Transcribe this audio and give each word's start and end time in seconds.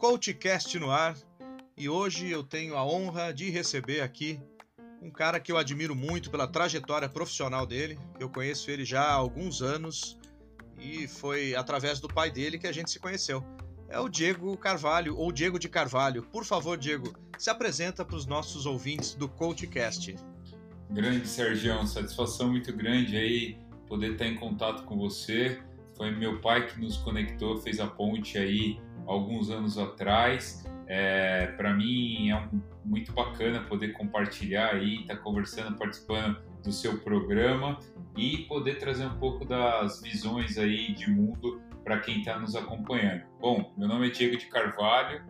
CoachCast 0.00 0.78
no 0.78 0.90
ar 0.90 1.14
e 1.76 1.86
hoje 1.86 2.30
eu 2.30 2.42
tenho 2.42 2.74
a 2.74 2.82
honra 2.82 3.34
de 3.34 3.50
receber 3.50 4.00
aqui 4.00 4.40
um 5.02 5.10
cara 5.10 5.38
que 5.38 5.52
eu 5.52 5.58
admiro 5.58 5.94
muito 5.94 6.30
pela 6.30 6.48
trajetória 6.48 7.06
profissional 7.06 7.66
dele. 7.66 7.98
Eu 8.18 8.30
conheço 8.30 8.70
ele 8.70 8.82
já 8.82 9.02
há 9.02 9.12
alguns 9.12 9.60
anos 9.60 10.18
e 10.78 11.06
foi 11.06 11.54
através 11.54 12.00
do 12.00 12.08
pai 12.08 12.30
dele 12.30 12.58
que 12.58 12.66
a 12.66 12.72
gente 12.72 12.90
se 12.90 12.98
conheceu. 12.98 13.44
É 13.90 14.00
o 14.00 14.08
Diego 14.08 14.56
Carvalho, 14.56 15.18
ou 15.18 15.30
Diego 15.30 15.58
de 15.58 15.68
Carvalho. 15.68 16.22
Por 16.22 16.46
favor, 16.46 16.78
Diego, 16.78 17.12
se 17.36 17.50
apresenta 17.50 18.02
para 18.02 18.16
os 18.16 18.24
nossos 18.24 18.64
ouvintes 18.64 19.14
do 19.14 19.28
CoachCast. 19.28 20.16
Grande 20.88 21.28
Sergião, 21.28 21.86
satisfação 21.86 22.48
muito 22.48 22.72
grande 22.72 23.18
aí 23.18 23.58
poder 23.86 24.12
estar 24.12 24.26
em 24.26 24.36
contato 24.36 24.82
com 24.84 24.96
você. 24.96 25.60
Foi 25.94 26.10
meu 26.10 26.40
pai 26.40 26.66
que 26.66 26.80
nos 26.80 26.96
conectou, 26.96 27.58
fez 27.58 27.78
a 27.80 27.86
ponte 27.86 28.38
aí 28.38 28.80
alguns 29.06 29.50
anos 29.50 29.78
atrás. 29.78 30.64
É, 30.86 31.46
para 31.56 31.72
mim 31.72 32.30
é 32.30 32.36
um, 32.36 32.60
muito 32.84 33.12
bacana 33.12 33.60
poder 33.60 33.92
compartilhar 33.92 34.74
aí, 34.74 35.02
estar 35.02 35.16
tá 35.16 35.20
conversando, 35.20 35.76
participando 35.76 36.42
do 36.64 36.72
seu 36.72 36.98
programa 36.98 37.78
e 38.16 38.38
poder 38.48 38.78
trazer 38.78 39.06
um 39.06 39.18
pouco 39.18 39.44
das 39.44 40.02
visões 40.02 40.58
aí 40.58 40.92
de 40.92 41.10
mundo 41.10 41.60
para 41.84 42.00
quem 42.00 42.18
está 42.18 42.38
nos 42.38 42.54
acompanhando. 42.56 43.22
Bom, 43.40 43.72
meu 43.76 43.88
nome 43.88 44.08
é 44.08 44.10
Diego 44.10 44.36
de 44.36 44.46
Carvalho, 44.46 45.22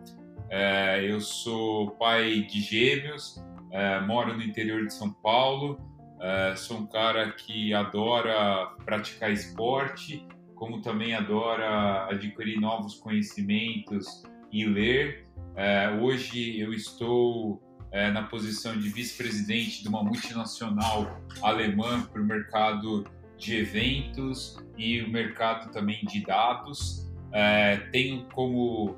é, 0.49 1.09
eu 1.09 1.21
sou 1.21 1.91
pai 1.91 2.41
de 2.41 2.59
gêmeos, 2.59 3.41
é, 3.71 4.01
moro 4.01 4.35
no 4.35 4.43
interior 4.43 4.85
de 4.85 4.93
São 4.93 5.13
Paulo, 5.13 5.79
é, 6.19 6.55
sou 6.55 6.79
um 6.79 6.85
cara 6.85 7.31
que 7.31 7.73
adora 7.73 8.67
praticar 8.83 9.31
esporte 9.31 10.27
como 10.61 10.79
também 10.79 11.15
adora 11.15 12.05
adquirir 12.07 12.59
novos 12.59 12.93
conhecimentos 12.93 14.21
e 14.51 14.63
ler. 14.63 15.25
É, 15.55 15.89
hoje 15.99 16.59
eu 16.59 16.71
estou 16.71 17.59
é, 17.91 18.11
na 18.11 18.21
posição 18.27 18.77
de 18.77 18.87
vice-presidente 18.89 19.81
de 19.81 19.89
uma 19.89 20.03
multinacional 20.03 21.19
alemã 21.41 22.03
para 22.03 22.21
o 22.21 22.23
mercado 22.23 23.07
de 23.39 23.57
eventos 23.57 24.63
e 24.77 25.01
o 25.01 25.09
mercado 25.09 25.71
também 25.71 26.05
de 26.05 26.23
dados. 26.23 27.11
É, 27.31 27.77
tenho 27.91 28.27
como 28.31 28.95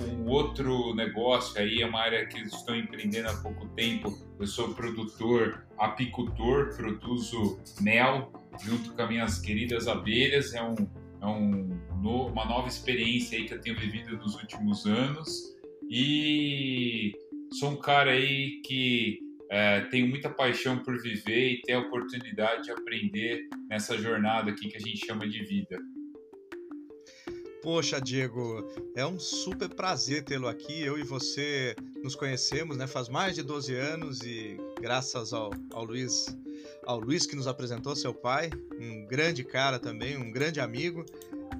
um 0.00 0.28
outro 0.28 0.94
negócio 0.94 1.58
aí, 1.58 1.80
é 1.80 1.86
uma 1.86 2.00
área 2.00 2.26
que 2.26 2.38
estou 2.40 2.76
empreendendo 2.76 3.30
há 3.30 3.34
pouco 3.36 3.66
tempo. 3.68 4.14
Eu 4.38 4.46
sou 4.46 4.74
produtor, 4.74 5.66
apicultor, 5.78 6.76
produzo 6.76 7.58
mel 7.80 8.30
junto 8.60 8.92
com 8.92 9.02
as 9.02 9.08
minhas 9.08 9.38
queridas 9.38 9.88
abelhas. 9.88 10.52
É, 10.52 10.62
um, 10.62 10.76
é 11.20 11.26
um, 11.26 11.78
uma 12.02 12.44
nova 12.44 12.68
experiência 12.68 13.38
aí 13.38 13.44
que 13.44 13.54
eu 13.54 13.60
tenho 13.60 13.78
vivido 13.78 14.16
nos 14.16 14.34
últimos 14.34 14.86
anos. 14.86 15.56
E 15.90 17.12
sou 17.58 17.70
um 17.70 17.76
cara 17.76 18.10
aí 18.10 18.60
que 18.64 19.18
é, 19.50 19.80
tenho 19.82 20.06
muita 20.08 20.28
paixão 20.28 20.78
por 20.78 21.00
viver 21.00 21.52
e 21.52 21.60
ter 21.62 21.72
a 21.72 21.80
oportunidade 21.80 22.64
de 22.64 22.70
aprender 22.70 23.48
nessa 23.68 23.96
jornada 23.96 24.50
aqui 24.50 24.68
que 24.68 24.76
a 24.76 24.80
gente 24.80 25.06
chama 25.06 25.26
de 25.26 25.42
vida. 25.44 25.78
Poxa, 27.62 28.00
Diego, 28.00 28.66
é 28.94 29.04
um 29.04 29.18
super 29.18 29.68
prazer 29.68 30.24
tê-lo 30.24 30.46
aqui. 30.46 30.80
Eu 30.80 30.98
e 30.98 31.02
você 31.02 31.74
nos 32.02 32.14
conhecemos, 32.14 32.76
né? 32.76 32.86
Faz 32.86 33.08
mais 33.08 33.34
de 33.34 33.42
12 33.42 33.74
anos 33.74 34.20
e 34.22 34.56
graças 34.80 35.32
ao, 35.32 35.50
ao 35.72 35.84
Luiz, 35.84 36.26
ao 36.86 36.98
Luiz 36.98 37.26
que 37.26 37.36
nos 37.36 37.46
apresentou 37.46 37.94
seu 37.94 38.14
pai, 38.14 38.50
um 38.78 39.06
grande 39.06 39.44
cara 39.44 39.78
também, 39.78 40.16
um 40.16 40.30
grande 40.30 40.60
amigo. 40.60 41.04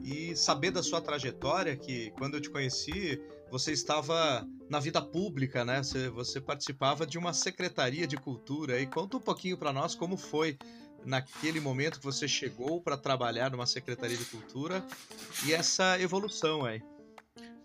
E 0.05 0.35
saber 0.37 0.71
da 0.71 0.83
sua 0.83 1.01
trajetória, 1.01 1.77
que 1.77 2.11
quando 2.13 2.35
eu 2.35 2.41
te 2.41 2.51
conheci, 2.51 3.21
você 3.51 3.73
estava 3.73 4.47
na 4.69 4.79
vida 4.79 5.01
pública, 5.01 5.65
né? 5.65 5.83
Você, 5.83 6.09
você 6.09 6.41
participava 6.41 7.07
de 7.07 7.19
uma 7.19 7.33
secretaria 7.33 8.07
de 8.07 8.17
cultura. 8.17 8.81
E 8.81 8.87
conta 8.87 9.17
um 9.17 9.21
pouquinho 9.21 9.57
para 9.57 9.73
nós 9.73 9.95
como 9.95 10.17
foi 10.17 10.59
naquele 11.05 11.61
momento 11.61 11.99
que 11.99 12.05
você 12.05 12.29
chegou 12.29 12.81
para 12.81 12.97
trabalhar 12.97 13.51
numa 13.51 13.67
Secretaria 13.67 14.17
de 14.17 14.25
Cultura 14.25 14.85
e 15.47 15.53
essa 15.53 16.01
evolução 16.01 16.65
aí? 16.65 16.83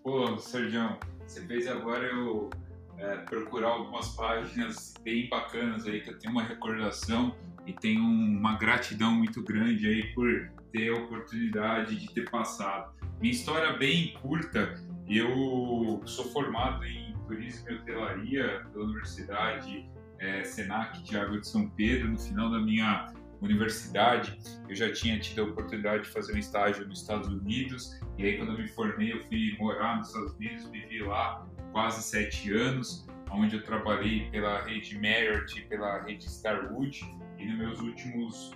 Pô, 0.04 0.38
Sérgio, 0.38 0.98
você 1.26 1.42
fez 1.42 1.68
agora 1.68 2.06
eu 2.06 2.50
é, 2.98 3.18
procurar 3.18 3.70
algumas 3.70 4.10
páginas 4.10 4.94
bem 5.04 5.28
bacanas 5.30 5.86
aí, 5.86 6.02
que 6.02 6.10
eu 6.10 6.18
tenho 6.18 6.34
uma 6.34 6.44
recordação 6.44 7.36
e 7.66 7.74
tenho 7.74 8.04
uma 8.04 8.58
gratidão 8.58 9.12
muito 9.12 9.44
grande 9.44 9.88
aí 9.88 10.14
por 10.14 10.52
ter 10.72 10.90
a 10.90 10.96
oportunidade 10.96 11.96
de 11.96 12.14
ter 12.14 12.30
passado. 12.30 12.94
Minha 13.22 13.34
história 13.34 13.68
é 13.68 13.78
bem 13.78 14.14
curta, 14.22 14.74
eu 15.08 16.02
sou 16.06 16.26
formado 16.26 16.84
em 16.86 17.14
turismo 17.28 17.70
e 17.70 17.76
hotelaria 17.76 18.66
pela 18.72 18.86
Universidade 18.86 19.90
é, 20.20 20.44
Senac 20.44 21.02
de 21.04 21.18
Água 21.18 21.40
de 21.40 21.48
São 21.48 21.70
Pedro 21.70 22.10
no 22.10 22.20
final 22.20 22.50
da 22.50 22.60
minha 22.60 23.14
universidade, 23.42 24.38
eu 24.70 24.76
já 24.76 24.92
tinha 24.92 25.20
tido 25.20 25.42
a 25.42 25.46
oportunidade 25.46 26.04
de 26.04 26.10
fazer 26.10 26.34
um 26.34 26.38
estágio 26.38 26.88
nos 26.88 27.02
Estados 27.02 27.28
Unidos, 27.28 28.00
e 28.18 28.26
aí 28.26 28.38
quando 28.38 28.54
eu 28.54 28.58
me 28.58 28.68
formei, 28.70 29.12
eu 29.12 29.22
fui 29.24 29.56
morar 29.60 29.98
nos 29.98 30.08
Estados 30.08 30.34
Unidos, 30.36 30.70
vivi 30.70 31.00
lá 31.00 31.46
quase 31.74 32.02
sete 32.04 32.54
anos, 32.54 33.06
onde 33.32 33.58
eu 33.58 33.64
trabalhei 33.64 34.30
pela 34.30 34.62
rede 34.62 34.96
Marriott 34.96 35.60
pela 35.64 36.02
rede 36.04 36.28
Starwood, 36.28 37.04
e 37.38 37.46
nos 37.46 37.58
meus 37.58 37.82
últimos 37.82 38.54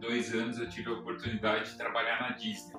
dois 0.00 0.32
anos 0.32 0.58
eu 0.58 0.70
tive 0.70 0.88
a 0.88 0.92
oportunidade 0.92 1.72
de 1.72 1.76
trabalhar 1.76 2.22
na 2.22 2.30
Disney. 2.30 2.78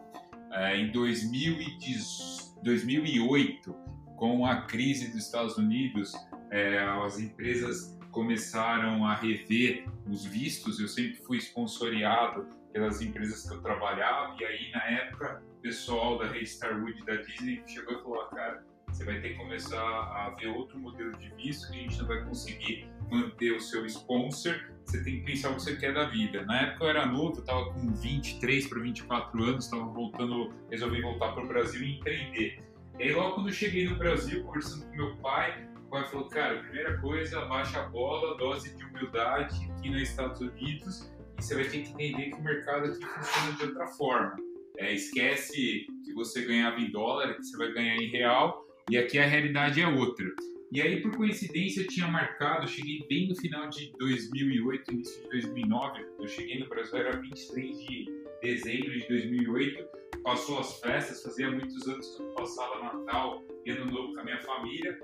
É, 0.51 0.77
em 0.77 0.91
2008, 0.91 3.75
com 4.15 4.43
a 4.45 4.61
crise 4.61 5.09
dos 5.09 5.25
Estados 5.25 5.57
Unidos, 5.57 6.13
é, 6.49 6.79
as 6.79 7.19
empresas 7.19 7.99
começaram 8.11 9.05
a 9.05 9.13
rever 9.13 9.85
os 10.07 10.23
vistos. 10.25 10.79
Eu 10.79 10.87
sempre 10.87 11.17
fui 11.17 11.37
sponsoriado 11.37 12.47
pelas 12.73 12.99
empresas 13.01 13.47
que 13.47 13.53
eu 13.53 13.61
trabalhava, 13.61 14.35
e 14.39 14.45
aí 14.45 14.71
na 14.71 14.83
época 14.85 15.43
o 15.57 15.61
pessoal 15.61 16.17
da 16.17 16.25
Rede 16.27 16.45
Starwood 16.45 17.05
da 17.05 17.17
Disney 17.17 17.61
chegou 17.67 17.99
e 17.99 18.01
falou: 18.01 18.21
ah, 18.21 18.29
cara, 18.35 18.65
você 18.99 19.05
vai 19.05 19.21
ter 19.21 19.29
que 19.29 19.35
começar 19.35 19.81
a 19.81 20.35
ver 20.37 20.47
outro 20.47 20.77
modelo 20.77 21.17
de 21.17 21.29
visto 21.35 21.71
que 21.71 21.79
a 21.79 21.81
gente 21.83 21.97
não 21.99 22.05
vai 22.05 22.21
conseguir 22.25 22.85
manter 23.09 23.55
o 23.55 23.59
seu 23.61 23.85
sponsor. 23.85 24.59
Você 24.83 25.01
tem 25.01 25.21
que 25.21 25.25
pensar 25.25 25.51
o 25.51 25.55
que 25.55 25.61
você 25.61 25.77
quer 25.77 25.93
da 25.93 26.09
vida. 26.09 26.43
Na 26.43 26.63
época 26.63 26.83
eu 26.83 26.89
era 26.89 27.05
novo, 27.05 27.37
eu 27.37 27.39
estava 27.39 27.73
com 27.73 27.93
23 27.93 28.67
para 28.67 28.81
24 28.81 29.41
anos, 29.41 29.65
estava 29.65 29.85
voltando, 29.85 30.53
resolvi 30.69 31.01
voltar 31.01 31.31
para 31.31 31.45
o 31.45 31.47
Brasil 31.47 31.81
e 31.81 31.95
empreender. 31.95 32.61
E 32.99 33.03
aí, 33.03 33.13
logo 33.13 33.35
quando 33.35 33.47
eu 33.47 33.53
cheguei 33.53 33.87
no 33.87 33.95
Brasil, 33.95 34.43
conversando 34.43 34.85
com 34.87 34.97
meu 34.97 35.15
pai, 35.17 35.65
o 35.77 35.89
pai 35.89 36.03
falou, 36.09 36.27
cara, 36.27 36.59
primeira 36.59 36.97
coisa, 36.99 37.45
baixa 37.45 37.79
a 37.79 37.87
bola, 37.87 38.37
dose 38.37 38.75
de 38.75 38.83
humildade 38.83 39.71
aqui 39.77 39.89
nos 39.89 40.01
Estados 40.01 40.41
Unidos 40.41 41.09
e 41.37 41.41
você 41.41 41.55
vai 41.55 41.63
ter 41.63 41.83
que 41.83 41.91
entender 41.91 42.31
que 42.31 42.35
o 42.35 42.43
mercado 42.43 42.87
aqui 42.87 43.05
funciona 43.05 43.53
de 43.53 43.63
outra 43.63 43.87
forma. 43.87 44.35
É, 44.77 44.93
esquece 44.93 45.87
que 46.03 46.13
você 46.13 46.43
ganhava 46.43 46.81
em 46.81 46.91
dólar, 46.91 47.35
que 47.35 47.43
você 47.43 47.55
vai 47.55 47.71
ganhar 47.71 47.95
em 47.95 48.09
real 48.09 48.68
e 48.89 48.97
aqui 48.97 49.19
a 49.19 49.25
realidade 49.25 49.81
é 49.81 49.87
outra. 49.87 50.25
E 50.71 50.81
aí, 50.81 51.01
por 51.01 51.15
coincidência, 51.15 51.81
eu 51.81 51.87
tinha 51.87 52.07
marcado, 52.07 52.63
eu 52.63 52.67
cheguei 52.67 53.05
bem 53.09 53.27
no 53.27 53.35
final 53.35 53.69
de 53.69 53.91
2008, 53.97 54.93
início 54.93 55.23
de 55.23 55.29
2009, 55.29 56.05
eu 56.19 56.27
cheguei 56.27 56.59
no 56.59 56.69
Brasil, 56.69 56.97
era 56.97 57.19
23 57.19 57.79
de 57.79 58.05
dezembro 58.41 58.91
de 58.91 59.07
2008, 59.07 59.85
passou 60.23 60.59
as 60.59 60.79
festas, 60.79 61.23
fazia 61.23 61.49
muitos 61.49 61.87
anos 61.87 62.15
que 62.15 62.21
eu 62.21 62.29
passava 62.35 62.83
Natal 62.83 63.43
e 63.65 63.71
Ano 63.71 63.91
Novo 63.91 64.13
com 64.13 64.19
a 64.19 64.23
minha 64.23 64.39
família, 64.41 64.99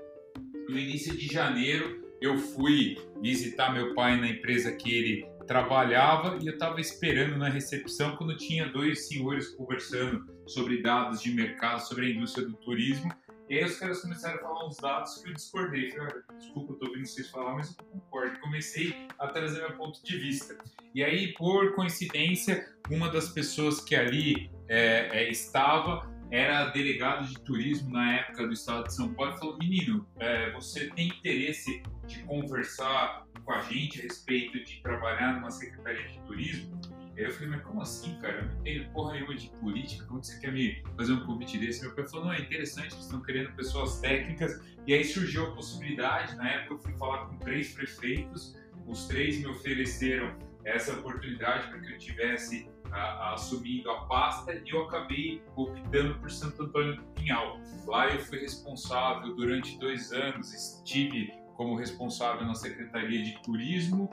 no 0.68 0.78
início 0.78 1.16
de 1.16 1.26
janeiro, 1.26 2.04
eu 2.20 2.38
fui 2.38 2.96
visitar 3.20 3.72
meu 3.72 3.94
pai 3.94 4.20
na 4.20 4.28
empresa 4.28 4.72
que 4.72 4.92
ele 4.92 5.26
trabalhava 5.46 6.38
e 6.42 6.46
eu 6.46 6.54
estava 6.54 6.80
esperando 6.80 7.36
na 7.36 7.48
recepção 7.48 8.16
quando 8.16 8.36
tinha 8.36 8.68
dois 8.68 9.06
senhores 9.06 9.48
conversando 9.48 10.24
sobre 10.46 10.82
dados 10.82 11.22
de 11.22 11.30
mercado, 11.32 11.80
sobre 11.80 12.06
a 12.06 12.10
indústria 12.10 12.46
do 12.46 12.54
turismo. 12.54 13.12
E 13.48 13.58
aí 13.58 13.64
os 13.64 13.78
caras 13.78 14.02
começaram 14.02 14.36
a 14.36 14.42
falar 14.42 14.66
uns 14.66 14.76
dados 14.76 15.18
que 15.18 15.28
eu 15.28 15.34
discordei. 15.34 15.92
Falei, 15.92 16.22
ah, 16.28 16.32
desculpa, 16.34 16.72
eu 16.72 16.76
tô 16.78 16.86
ouvindo 16.86 17.06
vocês 17.06 17.30
falar, 17.30 17.54
mas 17.54 17.76
eu 17.78 17.84
concordo. 17.84 18.40
Comecei 18.40 19.06
a 19.18 19.28
trazer 19.28 19.60
meu 19.60 19.76
ponto 19.76 20.02
de 20.02 20.16
vista. 20.18 20.58
E 20.92 21.04
aí, 21.04 21.32
por 21.34 21.74
coincidência, 21.74 22.66
uma 22.90 23.08
das 23.08 23.28
pessoas 23.28 23.80
que 23.80 23.94
ali 23.94 24.50
é, 24.68 25.08
é, 25.12 25.30
estava 25.30 26.10
era 26.30 26.70
delegado 26.70 27.28
de 27.28 27.38
turismo 27.40 27.90
na 27.90 28.16
época 28.16 28.46
do 28.46 28.52
estado 28.52 28.84
de 28.84 28.94
São 28.94 29.14
Paulo 29.14 29.34
e 29.34 29.38
falou: 29.38 29.58
Menino, 29.58 30.06
é, 30.18 30.50
você 30.50 30.88
tem 30.90 31.08
interesse 31.08 31.82
de 32.06 32.18
conversar 32.24 33.26
com 33.44 33.52
a 33.52 33.60
gente 33.62 34.00
a 34.00 34.02
respeito 34.02 34.58
de 34.64 34.82
trabalhar 34.82 35.34
numa 35.34 35.52
secretaria 35.52 36.08
de 36.08 36.18
turismo? 36.20 36.80
Aí 37.16 37.24
eu 37.24 37.30
falei, 37.30 37.48
mas 37.48 37.62
como 37.62 37.80
assim, 37.80 38.14
cara? 38.18 38.38
Eu 38.38 38.44
não 38.44 38.60
entendo 38.60 38.92
porra 38.92 39.14
nenhuma 39.14 39.34
de 39.34 39.48
política, 39.60 40.04
como 40.04 40.22
você 40.22 40.38
quer 40.38 40.52
me 40.52 40.82
fazer 40.96 41.12
um 41.14 41.24
convite 41.24 41.56
desse? 41.56 41.80
Meu 41.82 41.94
pai 41.94 42.06
falou, 42.06 42.26
não, 42.26 42.32
é 42.32 42.40
interessante, 42.40 42.92
eles 42.92 43.04
estão 43.04 43.22
querendo 43.22 43.52
pessoas 43.52 44.00
técnicas. 44.00 44.60
E 44.86 44.92
aí 44.92 45.02
surgiu 45.02 45.46
a 45.46 45.54
possibilidade, 45.54 46.36
na 46.36 46.48
época 46.48 46.74
eu 46.74 46.78
fui 46.78 46.92
falar 46.94 47.26
com 47.26 47.38
três 47.38 47.72
prefeitos, 47.72 48.56
os 48.86 49.06
três 49.06 49.38
me 49.38 49.46
ofereceram 49.46 50.36
essa 50.64 50.92
oportunidade 50.92 51.68
para 51.68 51.80
que 51.80 51.92
eu 51.92 51.98
tivesse 51.98 52.68
assumindo 52.92 53.90
a 53.90 54.06
pasta 54.06 54.54
e 54.54 54.70
eu 54.70 54.84
acabei 54.84 55.42
optando 55.54 56.18
por 56.18 56.30
Santo 56.30 56.62
Antônio 56.62 56.96
do 56.96 57.02
Pinhal. 57.14 57.60
Lá 57.86 58.08
eu 58.08 58.20
fui 58.20 58.38
responsável 58.38 59.34
durante 59.34 59.78
dois 59.78 60.12
anos, 60.12 60.52
estive 60.54 61.32
como 61.54 61.76
responsável 61.76 62.46
na 62.46 62.54
Secretaria 62.54 63.22
de 63.22 63.42
Turismo, 63.42 64.08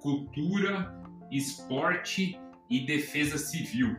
Cultura, 0.00 0.94
Esporte 1.30 2.38
e 2.68 2.80
Defesa 2.84 3.38
Civil. 3.38 3.96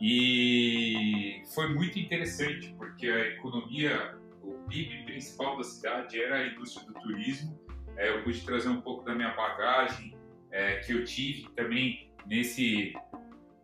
E 0.00 1.42
foi 1.54 1.74
muito 1.74 1.98
interessante 1.98 2.74
porque 2.78 3.06
a 3.06 3.28
economia, 3.28 4.16
o 4.42 4.52
PIB 4.68 5.04
principal 5.04 5.56
da 5.58 5.64
cidade 5.64 6.20
era 6.20 6.36
a 6.36 6.46
indústria 6.46 6.86
do 6.86 6.94
turismo. 6.94 7.58
É, 7.96 8.08
eu 8.16 8.22
pude 8.22 8.40
trazer 8.44 8.68
um 8.68 8.80
pouco 8.80 9.04
da 9.04 9.14
minha 9.14 9.34
bagagem 9.34 10.16
é, 10.50 10.76
que 10.76 10.92
eu 10.92 11.04
tive 11.04 11.48
também 11.50 12.10
nesse 12.26 12.94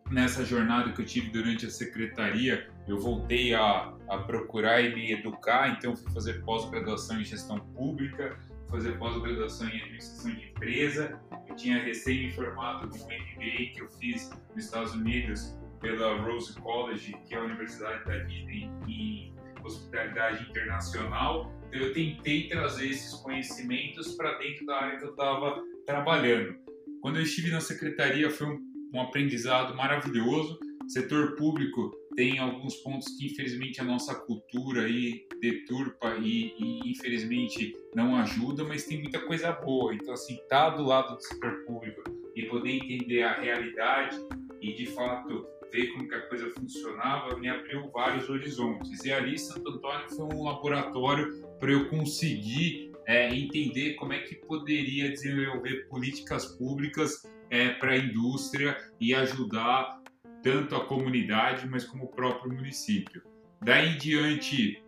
nessa 0.09 0.45
jornada 0.45 0.91
que 0.91 1.01
eu 1.01 1.05
tive 1.05 1.29
durante 1.29 1.65
a 1.65 1.69
secretaria, 1.69 2.69
eu 2.87 2.99
voltei 2.99 3.53
a, 3.53 3.93
a 4.07 4.17
procurar 4.19 4.81
e 4.81 4.93
me 4.95 5.11
educar, 5.11 5.75
então 5.77 5.95
fui 5.95 6.11
fazer 6.13 6.43
pós-graduação 6.43 7.19
em 7.19 7.25
gestão 7.25 7.59
pública, 7.59 8.37
fazer 8.69 8.97
pós-graduação 8.97 9.67
em 9.67 9.81
administração 9.81 10.31
de 10.31 10.45
empresa. 10.45 11.19
Tinha 11.57 11.83
recém 11.83 12.27
me 12.27 12.31
formado 12.31 12.87
no 12.87 12.95
MBA 12.95 13.73
que 13.73 13.79
eu 13.79 13.89
fiz 13.99 14.29
nos 14.55 14.65
Estados 14.65 14.93
Unidos 14.93 15.57
pela 15.81 16.21
Rose 16.21 16.53
College, 16.61 17.15
que 17.27 17.35
é 17.35 17.37
a 17.37 17.43
Universidade 17.43 18.05
da 18.05 18.17
Disney 18.19 18.69
em 18.87 19.33
hospitalidade 19.63 20.49
internacional. 20.49 21.51
Então 21.67 21.81
eu 21.81 21.93
tentei 21.93 22.47
trazer 22.47 22.87
esses 22.87 23.13
conhecimentos 23.15 24.15
para 24.15 24.37
dentro 24.37 24.65
da 24.65 24.75
área 24.77 24.97
que 24.97 25.05
eu 25.05 25.11
estava 25.11 25.61
trabalhando. 25.85 26.55
Quando 27.01 27.17
eu 27.17 27.23
estive 27.23 27.51
na 27.51 27.59
secretaria 27.59 28.29
foi 28.29 28.47
um 28.47 28.67
um 28.93 29.01
aprendizado 29.01 29.75
maravilhoso. 29.75 30.59
Setor 30.87 31.35
público 31.35 31.91
tem 32.17 32.39
alguns 32.39 32.75
pontos 32.77 33.15
que 33.15 33.27
infelizmente 33.27 33.79
a 33.79 33.83
nossa 33.83 34.15
cultura 34.15 34.85
aí 34.85 35.27
deturpa 35.39 36.15
e, 36.19 36.55
e, 36.57 36.91
infelizmente 36.91 37.77
não 37.93 38.15
ajuda, 38.15 38.63
mas 38.63 38.85
tem 38.85 38.99
muita 38.99 39.19
coisa 39.19 39.51
boa. 39.51 39.93
Então 39.93 40.15
assim, 40.15 40.35
tá 40.49 40.71
do 40.71 40.83
lado 40.83 41.15
do 41.15 41.21
setor 41.21 41.63
público 41.65 42.01
e 42.35 42.41
poder 42.47 42.71
entender 42.71 43.21
a 43.21 43.39
realidade 43.39 44.17
e 44.59 44.73
de 44.73 44.87
fato 44.87 45.45
ver 45.71 45.93
como 45.93 46.07
que 46.07 46.15
a 46.15 46.27
coisa 46.27 46.49
funcionava 46.49 47.37
me 47.37 47.49
abriu 47.49 47.87
vários 47.91 48.27
horizontes. 48.27 49.05
E 49.05 49.11
ali 49.11 49.37
Santo 49.37 49.69
Antônio 49.69 50.09
foi 50.09 50.25
um 50.25 50.43
laboratório 50.43 51.39
para 51.59 51.71
eu 51.71 51.87
conseguir 51.87 52.93
é, 53.05 53.31
entender 53.31 53.93
como 53.93 54.13
é 54.13 54.19
que 54.21 54.33
poderia 54.33 55.11
desenvolver 55.11 55.87
políticas 55.87 56.47
públicas 56.57 57.21
é, 57.49 57.69
para 57.69 57.91
a 57.91 57.97
indústria 57.97 58.75
e 58.99 59.13
ajudar 59.13 59.96
tanto 60.43 60.75
a 60.75 60.85
comunidade, 60.85 61.67
mas 61.67 61.83
como 61.83 62.05
o 62.05 62.07
próprio 62.07 62.53
município. 62.53 63.21
Daí 63.61 63.95
em 63.95 63.97
diante 63.97 64.83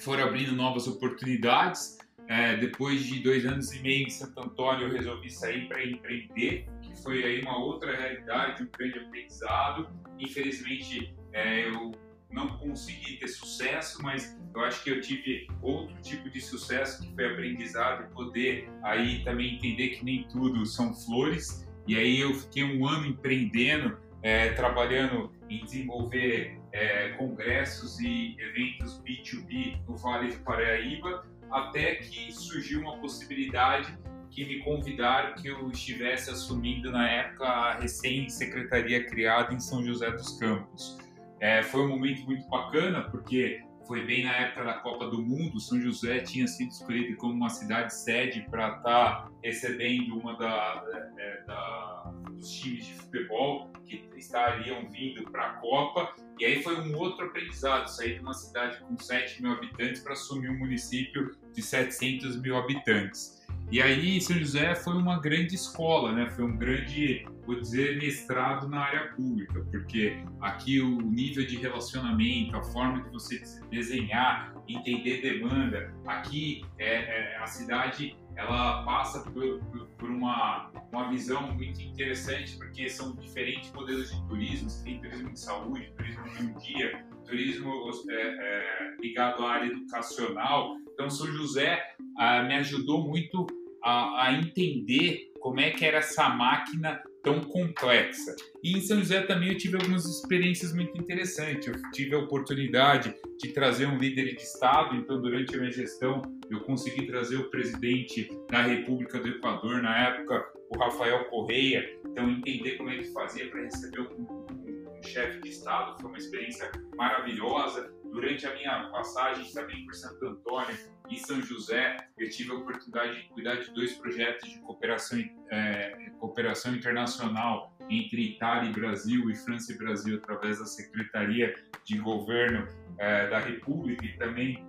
foram 0.00 0.24
abrindo 0.24 0.52
novas 0.52 0.86
oportunidades. 0.86 1.98
É, 2.28 2.56
depois 2.56 3.04
de 3.04 3.20
dois 3.20 3.44
anos 3.44 3.72
e 3.72 3.80
meio 3.80 4.06
em 4.06 4.10
Santo 4.10 4.40
Antônio, 4.40 4.86
eu 4.86 4.92
resolvi 4.92 5.30
sair 5.30 5.66
para 5.66 5.84
empreender, 5.84 6.68
que 6.80 7.02
foi 7.02 7.24
aí 7.24 7.42
uma 7.42 7.58
outra 7.58 7.96
realidade, 7.96 8.62
um 8.62 8.68
grande 8.78 9.00
aprendizado. 9.00 9.88
Infelizmente, 10.18 11.12
é, 11.32 11.68
eu 11.68 11.90
não 12.30 12.46
consegui 12.58 13.16
ter 13.16 13.26
sucesso, 13.26 14.00
mas 14.02 14.38
eu 14.54 14.64
acho 14.64 14.84
que 14.84 14.90
eu 14.90 15.00
tive 15.00 15.48
outro 15.60 15.96
tipo 16.00 16.30
de 16.30 16.40
sucesso 16.40 17.02
que 17.02 17.12
foi 17.14 17.32
aprendizado 17.32 18.04
e 18.04 18.14
poder 18.14 18.70
aí 18.84 19.24
também 19.24 19.56
entender 19.56 19.88
que 19.88 20.04
nem 20.04 20.22
tudo 20.28 20.64
são 20.64 20.94
flores 20.94 21.68
e 21.90 21.96
aí 21.96 22.20
eu 22.20 22.32
fiquei 22.34 22.62
um 22.62 22.86
ano 22.86 23.06
empreendendo, 23.06 23.98
é, 24.22 24.50
trabalhando 24.50 25.32
em 25.48 25.64
desenvolver 25.64 26.60
é, 26.72 27.10
congressos 27.10 27.98
e 28.00 28.36
eventos 28.38 29.02
B2B 29.02 29.80
no 29.88 29.96
Vale 29.96 30.32
do 30.32 30.38
Paraíba, 30.40 31.26
até 31.50 31.96
que 31.96 32.30
surgiu 32.32 32.80
uma 32.80 32.98
possibilidade 32.98 33.98
que 34.30 34.44
me 34.44 34.60
convidaram 34.60 35.34
que 35.34 35.48
eu 35.48 35.68
estivesse 35.70 36.30
assumindo 36.30 36.92
na 36.92 37.08
época 37.10 37.44
a 37.44 37.74
recém-secretaria 37.74 39.04
criada 39.04 39.52
em 39.52 39.58
São 39.58 39.82
José 39.82 40.10
dos 40.12 40.38
Campos. 40.38 40.96
É, 41.40 41.62
foi 41.62 41.80
um 41.80 41.88
momento 41.88 42.24
muito 42.24 42.48
bacana, 42.48 43.02
porque 43.10 43.60
foi 43.90 44.06
bem 44.06 44.22
na 44.22 44.32
época 44.36 44.62
da 44.62 44.74
Copa 44.74 45.08
do 45.08 45.20
Mundo. 45.20 45.58
São 45.58 45.80
José 45.80 46.20
tinha 46.20 46.46
sido 46.46 46.70
escolhido 46.70 47.16
como 47.16 47.34
uma 47.34 47.50
cidade 47.50 47.92
sede 47.92 48.46
para 48.48 48.76
estar 48.76 48.82
tá 48.82 49.30
recebendo 49.42 50.16
uma 50.16 50.38
da, 50.38 50.84
é, 51.18 51.42
da, 51.44 52.12
dos 52.30 52.48
times 52.52 52.86
de 52.86 52.94
futebol 52.94 53.68
que 53.84 54.08
estariam 54.16 54.88
vindo 54.88 55.28
para 55.32 55.44
a 55.44 55.52
Copa. 55.54 56.14
E 56.38 56.44
aí 56.44 56.62
foi 56.62 56.80
um 56.80 56.96
outro 56.96 57.26
aprendizado, 57.26 57.88
sair 57.88 58.14
de 58.14 58.20
uma 58.20 58.32
cidade 58.32 58.78
com 58.78 58.96
7 58.96 59.42
mil 59.42 59.50
habitantes 59.50 60.00
para 60.02 60.12
assumir 60.12 60.50
um 60.50 60.58
município 60.60 61.36
de 61.52 61.60
700 61.60 62.40
mil 62.40 62.56
habitantes. 62.56 63.39
E 63.70 63.80
aí 63.80 64.20
São 64.20 64.36
José 64.36 64.74
foi 64.74 64.94
uma 64.94 65.20
grande 65.20 65.54
escola, 65.54 66.12
né? 66.12 66.28
Foi 66.30 66.44
um 66.44 66.56
grande, 66.56 67.24
vou 67.46 67.60
dizer, 67.60 67.98
mestrado 67.98 68.68
na 68.68 68.80
área 68.80 69.12
pública, 69.14 69.64
porque 69.70 70.24
aqui 70.40 70.80
o 70.80 71.00
nível 71.00 71.46
de 71.46 71.56
relacionamento, 71.56 72.56
a 72.56 72.62
forma 72.64 73.02
de 73.04 73.10
você 73.10 73.40
desenhar, 73.70 74.52
entender 74.68 75.22
demanda, 75.22 75.94
aqui 76.04 76.64
é, 76.78 77.34
é 77.34 77.36
a 77.38 77.46
cidade 77.46 78.16
ela 78.36 78.82
passa 78.84 79.20
por, 79.20 79.60
por, 79.64 79.86
por, 79.98 80.08
uma, 80.08 80.70
uma 80.90 81.10
visão 81.10 81.52
muito 81.52 81.80
interessante, 81.82 82.56
porque 82.56 82.88
são 82.88 83.14
diferentes 83.16 83.70
modelos 83.72 84.10
de 84.10 84.26
turismo. 84.26 84.70
Você 84.70 84.84
tem 84.84 85.00
turismo 85.00 85.32
de 85.32 85.40
saúde, 85.40 85.92
turismo 85.96 86.24
de 86.24 86.42
um 86.44 86.58
dia, 86.58 87.04
turismo 87.26 87.90
é, 88.08 88.14
é, 88.14 88.96
ligado 89.00 89.44
à 89.44 89.52
área 89.52 89.66
educacional. 89.66 90.76
Então, 90.92 91.10
São 91.10 91.26
José 91.26 91.82
ah, 92.16 92.42
me 92.42 92.54
ajudou 92.54 93.06
muito 93.06 93.46
a, 93.82 94.26
a 94.26 94.32
entender 94.34 95.30
como 95.40 95.60
é 95.60 95.70
que 95.70 95.84
era 95.84 95.98
essa 95.98 96.28
máquina 96.28 97.02
tão 97.22 97.40
complexa. 97.40 98.34
E 98.62 98.76
em 98.76 98.80
São 98.80 98.98
José 98.98 99.22
também 99.22 99.50
eu 99.50 99.56
tive 99.56 99.76
algumas 99.76 100.04
experiências 100.04 100.74
muito 100.74 100.96
interessantes. 100.98 101.66
Eu 101.66 101.74
tive 101.92 102.14
a 102.14 102.18
oportunidade 102.18 103.14
de 103.38 103.52
trazer 103.52 103.86
um 103.86 103.98
líder 103.98 104.36
de 104.36 104.42
Estado, 104.42 104.96
então 104.96 105.20
durante 105.20 105.54
a 105.54 105.58
minha 105.58 105.72
gestão 105.72 106.22
eu 106.50 106.60
consegui 106.60 107.06
trazer 107.06 107.36
o 107.36 107.50
presidente 107.50 108.28
da 108.50 108.62
República 108.62 109.18
do 109.18 109.28
Equador, 109.28 109.82
na 109.82 110.08
época, 110.08 110.44
o 110.68 110.78
Rafael 110.78 111.24
Correia, 111.26 111.98
então 112.04 112.30
entender 112.30 112.76
como 112.76 112.90
ele 112.90 113.04
fazia 113.06 113.48
para 113.48 113.62
receber 113.62 114.00
um, 114.00 114.22
um, 114.22 114.98
um 114.98 115.02
chefe 115.02 115.40
de 115.40 115.48
Estado 115.48 116.00
foi 116.00 116.10
uma 116.10 116.18
experiência 116.18 116.70
maravilhosa. 116.96 117.92
Durante 118.12 118.44
a 118.46 118.54
minha 118.54 118.90
passagem 118.90 119.52
também 119.52 119.84
por 119.84 119.94
Santo 119.94 120.26
Antônio, 120.26 120.76
em 121.10 121.18
São 121.18 121.42
José, 121.42 121.96
eu 122.16 122.30
tive 122.30 122.52
a 122.52 122.54
oportunidade 122.54 123.22
de 123.22 123.28
cuidar 123.28 123.56
de 123.56 123.70
dois 123.72 123.94
projetos 123.94 124.48
de 124.48 124.58
cooperação, 124.60 125.18
é, 125.50 126.10
cooperação 126.18 126.74
internacional 126.74 127.76
entre 127.88 128.34
Itália 128.34 128.70
e 128.70 128.72
Brasil 128.72 129.28
e 129.28 129.34
França 129.34 129.72
e 129.72 129.78
Brasil 129.78 130.16
através 130.18 130.58
da 130.58 130.66
Secretaria 130.66 131.54
de 131.84 131.98
Governo 131.98 132.68
é, 132.98 133.28
da 133.28 133.40
República 133.40 134.04
e 134.04 134.16
também 134.16 134.64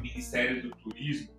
Ministério 0.00 0.62
do 0.62 0.70
Turismo 0.76 1.34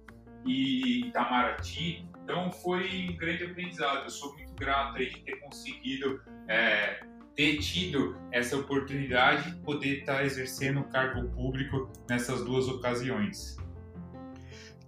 e 0.45 1.07
Itamaraty. 1.07 2.05
Então 2.23 2.51
foi 2.51 3.09
um 3.09 3.15
grande 3.15 3.45
aprendizado. 3.45 4.03
Eu 4.03 4.09
sou 4.09 4.35
muito 4.35 4.53
grato 4.53 4.97
aí 4.97 5.09
de 5.09 5.21
ter 5.21 5.37
conseguido 5.37 6.21
é, 6.47 6.99
ter 7.35 7.57
tido 7.59 8.17
essa 8.31 8.57
oportunidade 8.57 9.51
de 9.51 9.59
poder 9.61 9.99
estar 9.99 10.25
exercendo 10.25 10.83
cargo 10.85 11.29
público 11.29 11.89
nessas 12.09 12.43
duas 12.43 12.67
ocasiões. 12.67 13.55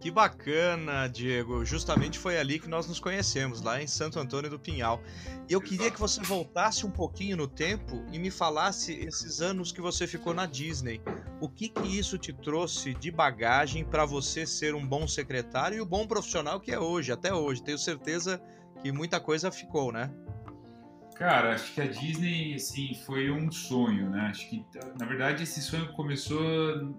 Que 0.01 0.09
bacana, 0.09 1.07
Diego. 1.07 1.63
Justamente 1.63 2.17
foi 2.17 2.39
ali 2.39 2.59
que 2.59 2.67
nós 2.67 2.87
nos 2.87 2.99
conhecemos, 2.99 3.61
lá 3.61 3.79
em 3.79 3.85
Santo 3.85 4.19
Antônio 4.19 4.49
do 4.49 4.57
Pinhal. 4.57 4.99
Eu 5.47 5.61
queria 5.61 5.91
que 5.91 5.99
você 5.99 6.19
voltasse 6.21 6.87
um 6.87 6.89
pouquinho 6.89 7.37
no 7.37 7.47
tempo 7.47 8.03
e 8.11 8.17
me 8.17 8.31
falasse 8.31 8.93
esses 8.93 9.41
anos 9.41 9.71
que 9.71 9.79
você 9.79 10.07
ficou 10.07 10.33
na 10.33 10.47
Disney. 10.47 10.99
O 11.39 11.47
que 11.47 11.69
que 11.69 11.99
isso 11.99 12.17
te 12.17 12.33
trouxe 12.33 12.95
de 12.95 13.11
bagagem 13.11 13.85
para 13.85 14.03
você 14.03 14.43
ser 14.43 14.73
um 14.73 14.83
bom 14.83 15.07
secretário 15.07 15.77
e 15.77 15.81
o 15.81 15.85
bom 15.85 16.07
profissional 16.07 16.59
que 16.59 16.71
é 16.71 16.79
hoje, 16.79 17.11
até 17.11 17.31
hoje? 17.31 17.61
Tenho 17.61 17.77
certeza 17.77 18.41
que 18.81 18.91
muita 18.91 19.19
coisa 19.19 19.51
ficou, 19.51 19.91
né? 19.91 20.11
Cara, 21.13 21.53
acho 21.53 21.75
que 21.75 21.81
a 21.81 21.85
Disney, 21.85 22.55
assim, 22.55 22.95
foi 23.05 23.29
um 23.29 23.51
sonho, 23.51 24.09
né? 24.09 24.21
Acho 24.31 24.49
que, 24.49 24.65
na 24.99 25.05
verdade, 25.05 25.43
esse 25.43 25.61
sonho 25.61 25.93
começou 25.93 26.41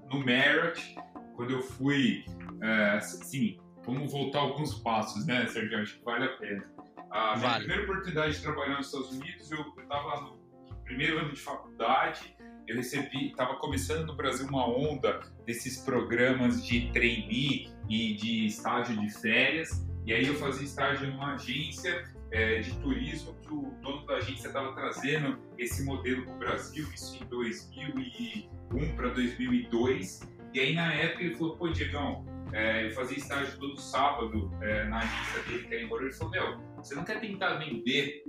no 0.08 0.24
Marriott, 0.24 0.94
quando 1.36 1.52
eu 1.52 1.62
fui 1.62 2.24
é, 2.62 2.90
assim, 2.96 3.58
vamos 3.84 4.12
voltar 4.12 4.40
alguns 4.40 4.74
passos, 4.74 5.26
né, 5.26 5.46
Sérgio? 5.46 5.78
Acho 5.78 5.98
que 5.98 6.04
vale 6.04 6.24
a 6.24 6.36
pena. 6.36 6.64
A 7.10 7.36
minha 7.36 7.48
vale. 7.48 7.64
primeira 7.64 7.82
oportunidade 7.84 8.36
de 8.36 8.42
trabalhar 8.42 8.76
nos 8.76 8.86
Estados 8.86 9.10
Unidos, 9.10 9.50
eu 9.50 9.60
estava 9.78 10.20
no 10.22 10.38
primeiro 10.84 11.18
ano 11.18 11.32
de 11.32 11.40
faculdade, 11.40 12.36
eu 12.66 12.76
recebi, 12.76 13.30
estava 13.30 13.56
começando 13.56 14.06
no 14.06 14.16
Brasil 14.16 14.46
uma 14.46 14.66
onda 14.66 15.20
desses 15.44 15.78
programas 15.78 16.64
de 16.64 16.90
trainee 16.92 17.70
e 17.88 18.14
de 18.14 18.46
estágio 18.46 18.98
de 18.98 19.10
férias, 19.10 19.86
e 20.06 20.12
aí 20.12 20.26
eu 20.26 20.34
fazia 20.36 20.64
estágio 20.64 21.06
em 21.06 21.10
uma 21.10 21.34
agência 21.34 22.04
é, 22.30 22.60
de 22.60 22.76
turismo 22.78 23.34
que 23.42 23.52
o 23.52 23.70
dono 23.82 24.06
da 24.06 24.16
agência 24.16 24.46
estava 24.46 24.72
trazendo 24.72 25.38
esse 25.58 25.84
modelo 25.84 26.24
para 26.24 26.34
o 26.34 26.38
Brasil, 26.38 26.88
isso 26.94 27.22
em 27.22 27.26
2001 27.26 28.96
para 28.96 29.08
2002. 29.10 30.20
E 30.54 30.60
aí, 30.60 30.74
na 30.74 30.92
época, 30.92 31.24
ele 31.24 31.34
falou: 31.34 31.56
pô, 31.56 31.68
Diegão, 31.68 32.24
é, 32.52 32.86
eu 32.86 32.90
fazia 32.90 33.16
estágio 33.16 33.58
todo 33.58 33.80
sábado 33.80 34.50
é, 34.60 34.84
na 34.84 34.98
agência 34.98 35.42
dele, 35.48 35.66
que 35.66 35.74
era 35.74 35.82
em. 35.82 35.90
Ele 35.90 36.12
falou: 36.12 36.30
meu, 36.30 36.58
você 36.76 36.94
não 36.94 37.04
quer 37.04 37.20
tentar 37.20 37.54
vender 37.54 38.22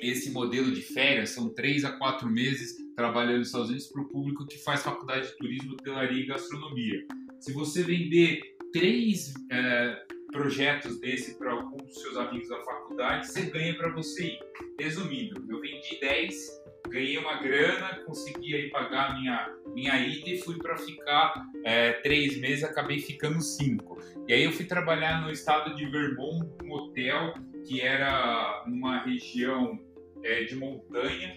esse 0.00 0.30
modelo 0.30 0.70
de 0.72 0.82
férias? 0.82 1.30
São 1.30 1.52
três 1.52 1.84
a 1.84 1.92
quatro 1.92 2.28
meses 2.28 2.76
trabalhando 2.94 3.38
nos 3.38 3.48
Estados 3.48 3.68
Unidos 3.68 3.88
para 3.88 4.02
o 4.02 4.08
público 4.08 4.46
que 4.46 4.58
faz 4.58 4.82
faculdade 4.82 5.28
de 5.28 5.36
turismo, 5.36 5.74
hotelaria 5.74 6.22
e 6.22 6.26
gastronomia. 6.26 7.04
Se 7.40 7.52
você 7.52 7.82
vender 7.82 8.40
três 8.72 9.34
é, 9.50 10.06
projetos 10.32 11.00
desse 11.00 11.36
para 11.38 11.52
alguns 11.52 11.82
dos 11.82 12.00
seus 12.00 12.16
amigos 12.16 12.48
da 12.48 12.62
faculdade, 12.62 13.26
você 13.26 13.42
ganha 13.42 13.76
para 13.76 13.90
você 13.92 14.26
ir. 14.26 14.38
Resumindo, 14.78 15.44
eu 15.48 15.60
vendi 15.60 15.98
10, 16.00 16.34
ganhei 16.88 17.18
uma 17.18 17.40
grana, 17.40 18.02
consegui 18.04 18.54
aí 18.54 18.70
pagar 18.70 19.18
minha, 19.18 19.54
minha 19.74 19.98
ida 19.98 20.30
e 20.30 20.38
fui 20.38 20.58
para 20.58 20.76
ficar 20.76 21.34
é, 21.64 21.92
três 21.92 22.38
meses, 22.38 22.64
acabei 22.64 23.00
ficando 23.00 23.40
cinco. 23.40 23.98
E 24.28 24.32
aí 24.32 24.44
eu 24.44 24.52
fui 24.52 24.64
trabalhar 24.64 25.22
no 25.22 25.30
estado 25.30 25.74
de 25.74 25.86
Vermont, 25.86 26.46
um 26.64 26.72
hotel 26.72 27.34
que 27.66 27.80
era 27.80 28.64
numa 28.66 28.98
região 29.00 29.78
é, 30.22 30.44
de 30.44 30.56
montanha, 30.56 31.36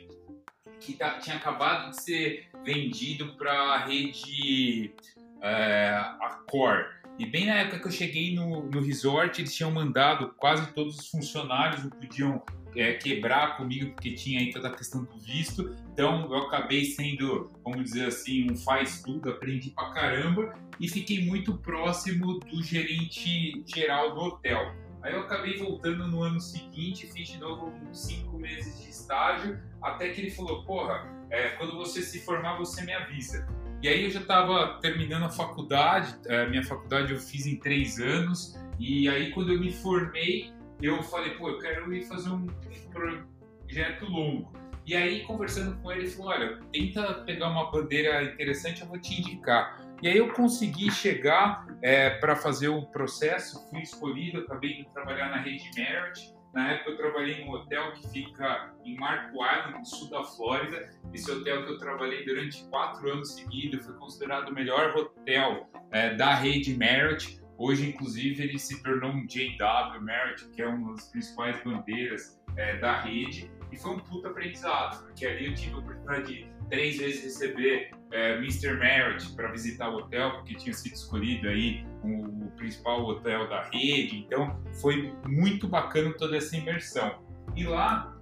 que 0.80 0.94
tá, 0.94 1.20
tinha 1.20 1.36
acabado 1.36 1.92
de 1.92 2.02
ser 2.02 2.48
vendido 2.64 3.36
para 3.36 3.52
a 3.52 3.78
rede 3.78 4.94
é, 5.42 5.90
Accor. 6.22 6.99
E 7.20 7.26
bem 7.26 7.48
na 7.48 7.56
época 7.56 7.80
que 7.80 7.88
eu 7.88 7.92
cheguei 7.92 8.34
no, 8.34 8.64
no 8.64 8.82
resort, 8.82 9.42
eles 9.42 9.54
tinham 9.54 9.70
mandado 9.70 10.34
quase 10.38 10.72
todos 10.72 10.98
os 10.98 11.10
funcionários, 11.10 11.84
não 11.84 11.90
podiam 11.90 12.42
é, 12.74 12.94
quebrar 12.94 13.58
comigo 13.58 13.92
porque 13.92 14.14
tinha 14.14 14.40
aí 14.40 14.52
toda 14.52 14.70
a 14.70 14.72
questão 14.72 15.04
do 15.04 15.20
visto. 15.20 15.76
Então 15.92 16.34
eu 16.34 16.38
acabei 16.44 16.86
sendo, 16.86 17.52
vamos 17.62 17.84
dizer 17.84 18.06
assim, 18.06 18.50
um 18.50 18.56
faz 18.56 19.02
tudo, 19.04 19.30
aprendi 19.30 19.70
pra 19.72 19.92
caramba 19.92 20.58
e 20.80 20.88
fiquei 20.88 21.26
muito 21.26 21.58
próximo 21.58 22.40
do 22.40 22.64
gerente 22.64 23.62
geral 23.66 24.16
do 24.16 24.22
hotel. 24.22 24.74
Aí 25.02 25.14
eu 25.14 25.20
acabei 25.20 25.58
voltando 25.58 26.08
no 26.08 26.24
ano 26.24 26.40
seguinte, 26.40 27.06
fiz 27.08 27.28
de 27.28 27.38
novo 27.38 27.74
cinco 27.92 28.38
meses 28.38 28.82
de 28.82 28.90
estágio, 28.90 29.60
até 29.82 30.10
que 30.10 30.22
ele 30.22 30.32
falou, 30.32 30.64
porra, 30.64 31.06
é, 31.30 31.50
quando 31.50 31.76
você 31.76 32.02
se 32.02 32.22
formar, 32.22 32.58
você 32.58 32.82
me 32.84 32.94
avisa. 32.94 33.46
E 33.82 33.88
aí 33.88 34.04
eu 34.04 34.10
já 34.10 34.20
estava 34.20 34.80
terminando 34.82 35.24
a 35.24 35.30
faculdade, 35.30 36.16
a 36.30 36.46
minha 36.48 36.64
faculdade 36.64 37.14
eu 37.14 37.20
fiz 37.20 37.46
em 37.46 37.56
três 37.56 38.00
anos, 38.00 38.60
e 38.78 39.08
aí 39.08 39.32
quando 39.32 39.54
eu 39.54 39.60
me 39.60 39.72
formei, 39.72 40.52
eu 40.82 41.02
falei, 41.04 41.32
pô, 41.32 41.50
eu 41.50 41.60
quero 41.60 41.94
ir 41.94 42.04
fazer 42.04 42.30
um 42.30 42.46
projeto 42.92 44.06
longo. 44.06 44.52
E 44.86 44.96
aí, 44.96 45.22
conversando 45.24 45.80
com 45.82 45.92
ele, 45.92 46.02
ele 46.02 46.10
falou, 46.10 46.32
olha, 46.32 46.60
tenta 46.74 47.14
pegar 47.26 47.50
uma 47.50 47.70
bandeira 47.70 48.24
interessante, 48.24 48.82
eu 48.82 48.88
vou 48.88 49.00
te 49.00 49.22
indicar. 49.22 49.80
E 50.02 50.08
aí 50.08 50.18
eu 50.18 50.34
consegui 50.34 50.90
chegar 50.90 51.68
é, 51.82 52.10
para 52.10 52.36
fazer 52.36 52.70
o 52.70 52.88
processo, 52.88 53.70
fui 53.70 53.82
escolhido, 53.82 54.40
acabei 54.40 54.78
de 54.78 54.90
trabalhar 54.92 55.30
na 55.30 55.38
rede 55.38 55.70
Merit, 55.76 56.34
na 56.54 56.74
época 56.74 56.92
eu 56.92 56.98
trabalhei 56.98 57.42
em 57.42 57.48
um 57.48 57.52
hotel 57.52 57.92
que 57.94 58.08
fica 58.10 58.74
em 58.84 58.96
Marco 58.98 59.36
Island, 59.36 59.80
no 59.80 59.86
sul 59.86 60.10
da 60.10 60.24
Flórida. 60.24 60.90
Esse 61.14 61.30
hotel 61.30 61.66
que 61.66 61.74
eu 61.74 61.78
trabalhei 61.78 62.26
durante 62.26 62.64
quatro 62.70 63.12
anos 63.12 63.36
seguidos 63.36 63.86
foi 63.86 63.96
considerado 63.96 64.50
o 64.50 64.54
melhor 64.54 64.96
hotel 64.96 65.70
é, 65.92 66.16
da 66.16 66.34
rede 66.34 66.76
Marriott. 66.76 67.40
Hoje, 67.58 67.90
inclusive, 67.90 68.42
ele 68.44 68.58
se 68.58 68.82
tornou 68.82 69.12
um 69.12 69.26
JW 69.26 70.02
Marriott, 70.02 70.50
que 70.50 70.62
é 70.62 70.68
uma 70.68 70.94
das 70.94 71.12
principais 71.12 71.62
bandeiras 71.64 72.42
é, 72.56 72.78
da 72.78 73.02
rede. 73.02 73.52
E 73.72 73.78
foi 73.78 73.92
um 73.92 74.00
puta 74.00 74.30
aprendizado, 74.30 75.04
porque 75.04 75.28
ali 75.28 75.46
eu 75.46 75.54
tive 75.54 75.76
a 75.76 75.78
oportunidade 75.78 76.28
de 76.34 76.59
três 76.70 76.98
vezes 76.98 77.24
receber 77.24 77.92
é, 78.12 78.36
Mr. 78.38 78.74
Marriott 78.74 79.36
para 79.36 79.52
visitar 79.52 79.90
o 79.90 79.98
hotel, 79.98 80.32
porque 80.38 80.56
tinha 80.56 80.74
sido 80.74 80.94
escolhido 80.94 81.48
aí 81.48 81.86
o, 82.04 82.40
principal 82.60 83.06
hotel 83.06 83.48
da 83.48 83.70
rede. 83.70 84.18
Então 84.18 84.62
foi 84.82 85.14
muito 85.26 85.68
bacana 85.68 86.14
toda 86.18 86.36
essa 86.36 86.58
imersão. 86.58 87.24
E 87.56 87.64
lá, 87.64 88.20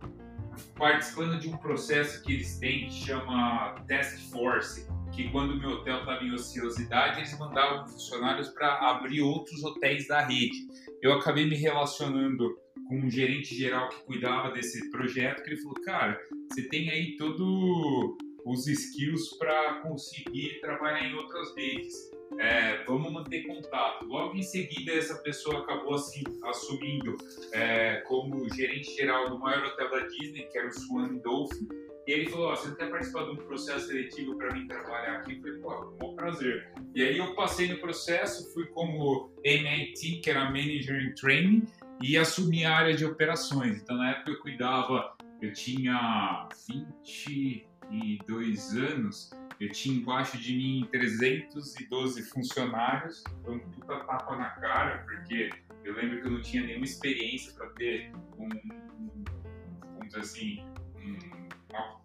participando 0.75 1.39
de 1.39 1.49
um 1.49 1.57
processo 1.57 2.23
que 2.23 2.33
eles 2.33 2.59
têm 2.59 2.85
que 2.85 2.93
chama 2.93 3.75
Task 3.87 4.31
Force, 4.31 4.87
que 5.11 5.29
quando 5.31 5.53
o 5.53 5.57
meu 5.57 5.71
hotel 5.71 5.99
estava 5.99 6.23
em 6.23 6.31
ociosidade, 6.33 7.19
eles 7.19 7.37
mandavam 7.39 7.87
funcionários 7.87 8.49
para 8.49 8.91
abrir 8.91 9.21
outros 9.21 9.63
hotéis 9.63 10.07
da 10.07 10.21
rede. 10.21 10.67
Eu 11.01 11.13
acabei 11.13 11.49
me 11.49 11.55
relacionando 11.55 12.55
com 12.87 12.99
um 12.99 13.09
gerente 13.09 13.55
geral 13.55 13.89
que 13.89 14.03
cuidava 14.05 14.51
desse 14.51 14.89
projeto, 14.91 15.43
que 15.43 15.49
ele 15.49 15.61
falou, 15.61 15.81
cara, 15.83 16.19
você 16.51 16.61
tem 16.69 16.89
aí 16.89 17.17
todo 17.17 18.17
os 18.47 18.67
skills 18.67 19.37
para 19.37 19.81
conseguir 19.81 20.59
trabalhar 20.61 21.03
em 21.05 21.15
outras 21.15 21.55
redes. 21.55 22.11
É, 22.39 22.83
vamos 22.85 23.11
manter 23.11 23.43
contato. 23.47 24.05
Logo 24.05 24.35
em 24.35 24.43
seguida, 24.43 24.91
essa 24.93 25.15
pessoa 25.21 25.59
acabou 25.59 25.95
assim, 25.95 26.23
assumindo 26.43 27.17
é, 27.53 28.01
como 28.07 28.47
gerente 28.53 28.95
geral 28.95 29.29
do 29.29 29.39
maior 29.39 29.65
hotel 29.65 29.89
da 29.89 29.99
Disney, 30.07 30.43
que 30.43 30.57
era 30.57 30.67
o 30.67 30.71
Swan 30.71 31.15
Dolphin. 31.23 31.67
E 32.05 32.11
ele 32.11 32.29
falou: 32.29 32.51
oh, 32.51 32.55
Você 32.55 32.73
quer 32.75 32.89
participar 32.89 33.23
de 33.25 33.31
um 33.31 33.35
processo 33.35 33.87
seletivo 33.87 34.37
para 34.37 34.53
mim 34.53 34.67
trabalhar 34.67 35.17
aqui? 35.17 35.35
Eu 35.35 35.41
falei: 35.41 35.59
Pô, 35.59 35.97
com 35.99 36.15
prazer. 36.15 36.71
E 36.95 37.03
aí 37.03 37.17
eu 37.17 37.35
passei 37.35 37.67
no 37.67 37.77
processo, 37.79 38.53
fui 38.53 38.65
como 38.67 39.31
MIT, 39.43 40.21
que 40.21 40.29
era 40.29 40.45
Manager 40.45 41.01
in 41.01 41.13
Training, 41.15 41.65
e 42.01 42.17
assumi 42.17 42.63
a 42.63 42.75
área 42.75 42.95
de 42.95 43.05
operações. 43.05 43.81
Então, 43.81 43.97
na 43.97 44.11
época, 44.11 44.31
eu 44.31 44.39
cuidava, 44.39 45.15
eu 45.41 45.51
tinha 45.53 46.47
20 47.03 47.66
dois 48.27 48.75
anos, 48.75 49.31
eu 49.59 49.71
tinha 49.71 49.97
embaixo 49.97 50.37
de 50.37 50.55
mim 50.55 50.87
312 50.91 52.21
funcionários, 52.23 53.23
foi 53.43 53.55
um 53.55 53.59
puta 53.59 53.95
tapa 54.01 54.35
na 54.35 54.49
cara, 54.51 54.99
porque 54.99 55.49
eu 55.83 55.95
lembro 55.95 56.21
que 56.21 56.27
eu 56.27 56.31
não 56.31 56.41
tinha 56.41 56.63
nenhuma 56.63 56.85
experiência 56.85 57.53
para 57.53 57.67
ter 57.69 58.11
um, 58.37 58.45
um, 58.45 59.23
vamos 59.93 60.07
dizer 60.07 60.19
assim, 60.19 60.63
um, 60.97 61.17
uma, 61.71 62.01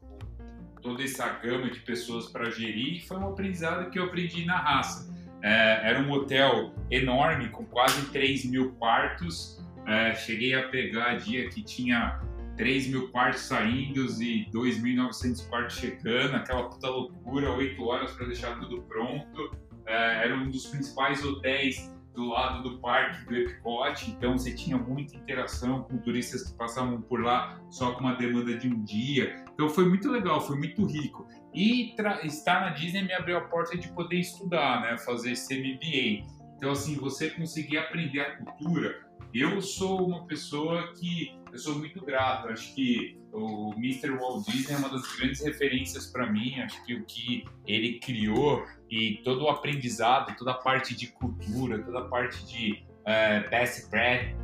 toda 0.80 1.02
essa 1.02 1.28
gama 1.28 1.70
de 1.70 1.80
pessoas 1.80 2.26
para 2.30 2.50
gerir, 2.50 2.96
e 2.96 3.00
foi 3.00 3.18
um 3.18 3.28
aprendizado 3.28 3.90
que 3.90 3.98
eu 3.98 4.04
aprendi 4.04 4.44
na 4.44 4.56
raça. 4.56 5.12
É, 5.42 5.90
era 5.90 6.00
um 6.00 6.10
hotel 6.10 6.72
enorme, 6.90 7.48
com 7.48 7.64
quase 7.66 8.06
3 8.10 8.46
mil 8.46 8.72
quartos, 8.72 9.60
é, 9.86 10.14
cheguei 10.14 10.54
a 10.54 10.68
pegar 10.68 11.16
dia 11.16 11.48
que 11.50 11.62
tinha 11.62 12.20
3 12.56 12.88
mil 12.88 13.10
quartos 13.10 13.42
saindo 13.42 14.04
e 14.22 14.46
2.900 14.50 15.48
quartos 15.48 15.76
chegando, 15.76 16.36
aquela 16.36 16.68
puta 16.68 16.88
loucura, 16.88 17.52
8 17.52 17.82
horas 17.82 18.12
para 18.12 18.26
deixar 18.26 18.58
tudo 18.60 18.82
pronto. 18.82 19.56
É, 19.86 20.24
era 20.24 20.36
um 20.36 20.50
dos 20.50 20.66
principais 20.66 21.24
hotéis 21.24 21.92
do 22.14 22.28
lado 22.28 22.62
do 22.62 22.78
parque 22.78 23.24
do 23.24 23.34
Epcot, 23.34 24.10
então 24.10 24.36
você 24.36 24.54
tinha 24.54 24.76
muita 24.76 25.16
interação 25.16 25.82
com 25.84 25.96
turistas 25.98 26.50
que 26.50 26.56
passavam 26.56 27.00
por 27.00 27.22
lá 27.22 27.58
só 27.70 27.92
com 27.92 28.00
uma 28.00 28.14
demanda 28.14 28.56
de 28.56 28.68
um 28.68 28.84
dia. 28.84 29.44
Então 29.54 29.68
foi 29.68 29.88
muito 29.88 30.10
legal, 30.10 30.40
foi 30.40 30.56
muito 30.56 30.84
rico. 30.84 31.26
E 31.54 31.94
estar 32.24 32.60
na 32.60 32.70
Disney 32.70 33.02
me 33.02 33.12
abriu 33.12 33.38
a 33.38 33.42
porta 33.42 33.76
de 33.76 33.88
poder 33.88 34.16
estudar, 34.16 34.82
né, 34.82 34.98
fazer 34.98 35.32
esse 35.32 35.54
MBA. 35.54 36.26
Então 36.56 36.70
assim, 36.70 36.96
você 36.96 37.30
conseguir 37.30 37.78
aprender 37.78 38.20
a 38.20 38.36
cultura. 38.36 39.00
Eu 39.32 39.62
sou 39.62 40.06
uma 40.06 40.26
pessoa 40.26 40.92
que 40.92 41.34
eu 41.52 41.58
sou 41.58 41.78
muito 41.78 42.04
grato. 42.04 42.48
Acho 42.48 42.74
que 42.74 43.20
o 43.30 43.74
Mr. 43.76 44.10
Walt 44.16 44.46
Disney 44.46 44.74
é 44.74 44.78
uma 44.78 44.88
das 44.88 45.02
grandes 45.16 45.44
referências 45.44 46.06
para 46.06 46.30
mim. 46.32 46.58
Acho 46.60 46.82
que 46.84 46.94
o 46.94 47.04
que 47.04 47.44
ele 47.66 47.98
criou 47.98 48.64
e 48.90 49.20
todo 49.22 49.44
o 49.44 49.48
aprendizado, 49.48 50.34
toda 50.36 50.52
a 50.52 50.54
parte 50.54 50.96
de 50.96 51.08
cultura, 51.08 51.78
toda 51.82 52.00
a 52.00 52.04
parte 52.04 52.44
de 52.46 52.84
uh, 53.00 53.50
best 53.50 53.88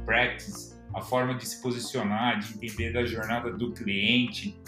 practice, 0.04 0.78
a 0.94 1.00
forma 1.00 1.34
de 1.34 1.46
se 1.46 1.62
posicionar, 1.62 2.38
de 2.38 2.54
entender 2.54 2.92
da 2.92 3.04
jornada 3.04 3.50
do 3.52 3.72
cliente, 3.72 4.60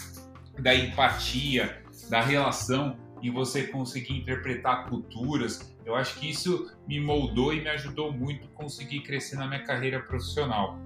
da 0.59 0.73
empatia, 0.73 1.83
da 2.09 2.21
relação 2.21 2.97
e 3.21 3.29
você 3.29 3.67
conseguir 3.67 4.17
interpretar 4.17 4.87
culturas. 4.89 5.71
Eu 5.85 5.95
acho 5.95 6.19
que 6.19 6.29
isso 6.29 6.71
me 6.87 6.99
moldou 6.99 7.53
e 7.53 7.61
me 7.61 7.69
ajudou 7.69 8.11
muito 8.11 8.47
a 8.47 8.49
conseguir 8.49 9.01
crescer 9.01 9.35
na 9.35 9.47
minha 9.47 9.63
carreira 9.63 9.99
profissional. 9.99 10.79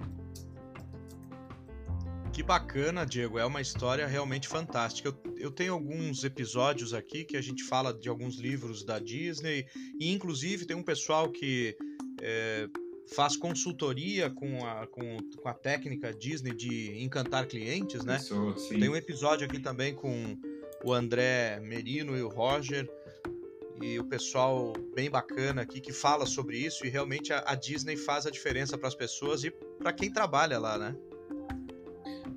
Que 2.36 2.42
bacana, 2.42 3.06
Diego. 3.06 3.38
É 3.38 3.46
uma 3.46 3.62
história 3.62 4.06
realmente 4.06 4.46
fantástica. 4.46 5.08
Eu, 5.08 5.36
eu, 5.38 5.50
tenho 5.50 5.72
alguns 5.72 6.22
episódios 6.22 6.92
aqui 6.92 7.24
que 7.24 7.34
a 7.34 7.40
gente 7.40 7.64
fala 7.64 7.94
de 7.94 8.10
alguns 8.10 8.36
livros 8.36 8.84
da 8.84 8.98
Disney, 8.98 9.64
e 9.98 10.12
inclusive 10.12 10.66
tem 10.66 10.76
um 10.76 10.82
pessoal 10.82 11.32
que 11.32 11.74
é, 12.20 12.68
faz 13.14 13.38
consultoria 13.38 14.28
com 14.28 14.66
a, 14.66 14.86
com, 14.86 15.16
com, 15.42 15.48
a 15.48 15.54
técnica 15.54 16.12
Disney 16.12 16.54
de 16.54 17.02
encantar 17.02 17.46
clientes, 17.46 18.04
né? 18.04 18.18
Isso, 18.18 18.68
tem 18.68 18.86
um 18.86 18.96
episódio 18.96 19.46
aqui 19.46 19.58
também 19.58 19.94
com 19.94 20.36
o 20.84 20.92
André 20.92 21.58
Merino 21.60 22.18
e 22.18 22.22
o 22.22 22.28
Roger. 22.28 22.86
E 23.80 23.98
o 23.98 24.04
pessoal 24.04 24.74
bem 24.94 25.08
bacana 25.08 25.62
aqui 25.62 25.80
que 25.80 25.92
fala 25.92 26.26
sobre 26.26 26.58
isso 26.58 26.84
e 26.84 26.90
realmente 26.90 27.32
a, 27.32 27.42
a 27.46 27.54
Disney 27.54 27.96
faz 27.96 28.26
a 28.26 28.30
diferença 28.30 28.76
para 28.76 28.88
as 28.88 28.94
pessoas 28.94 29.42
e 29.42 29.50
para 29.50 29.90
quem 29.90 30.12
trabalha 30.12 30.58
lá, 30.58 30.76
né? 30.76 30.94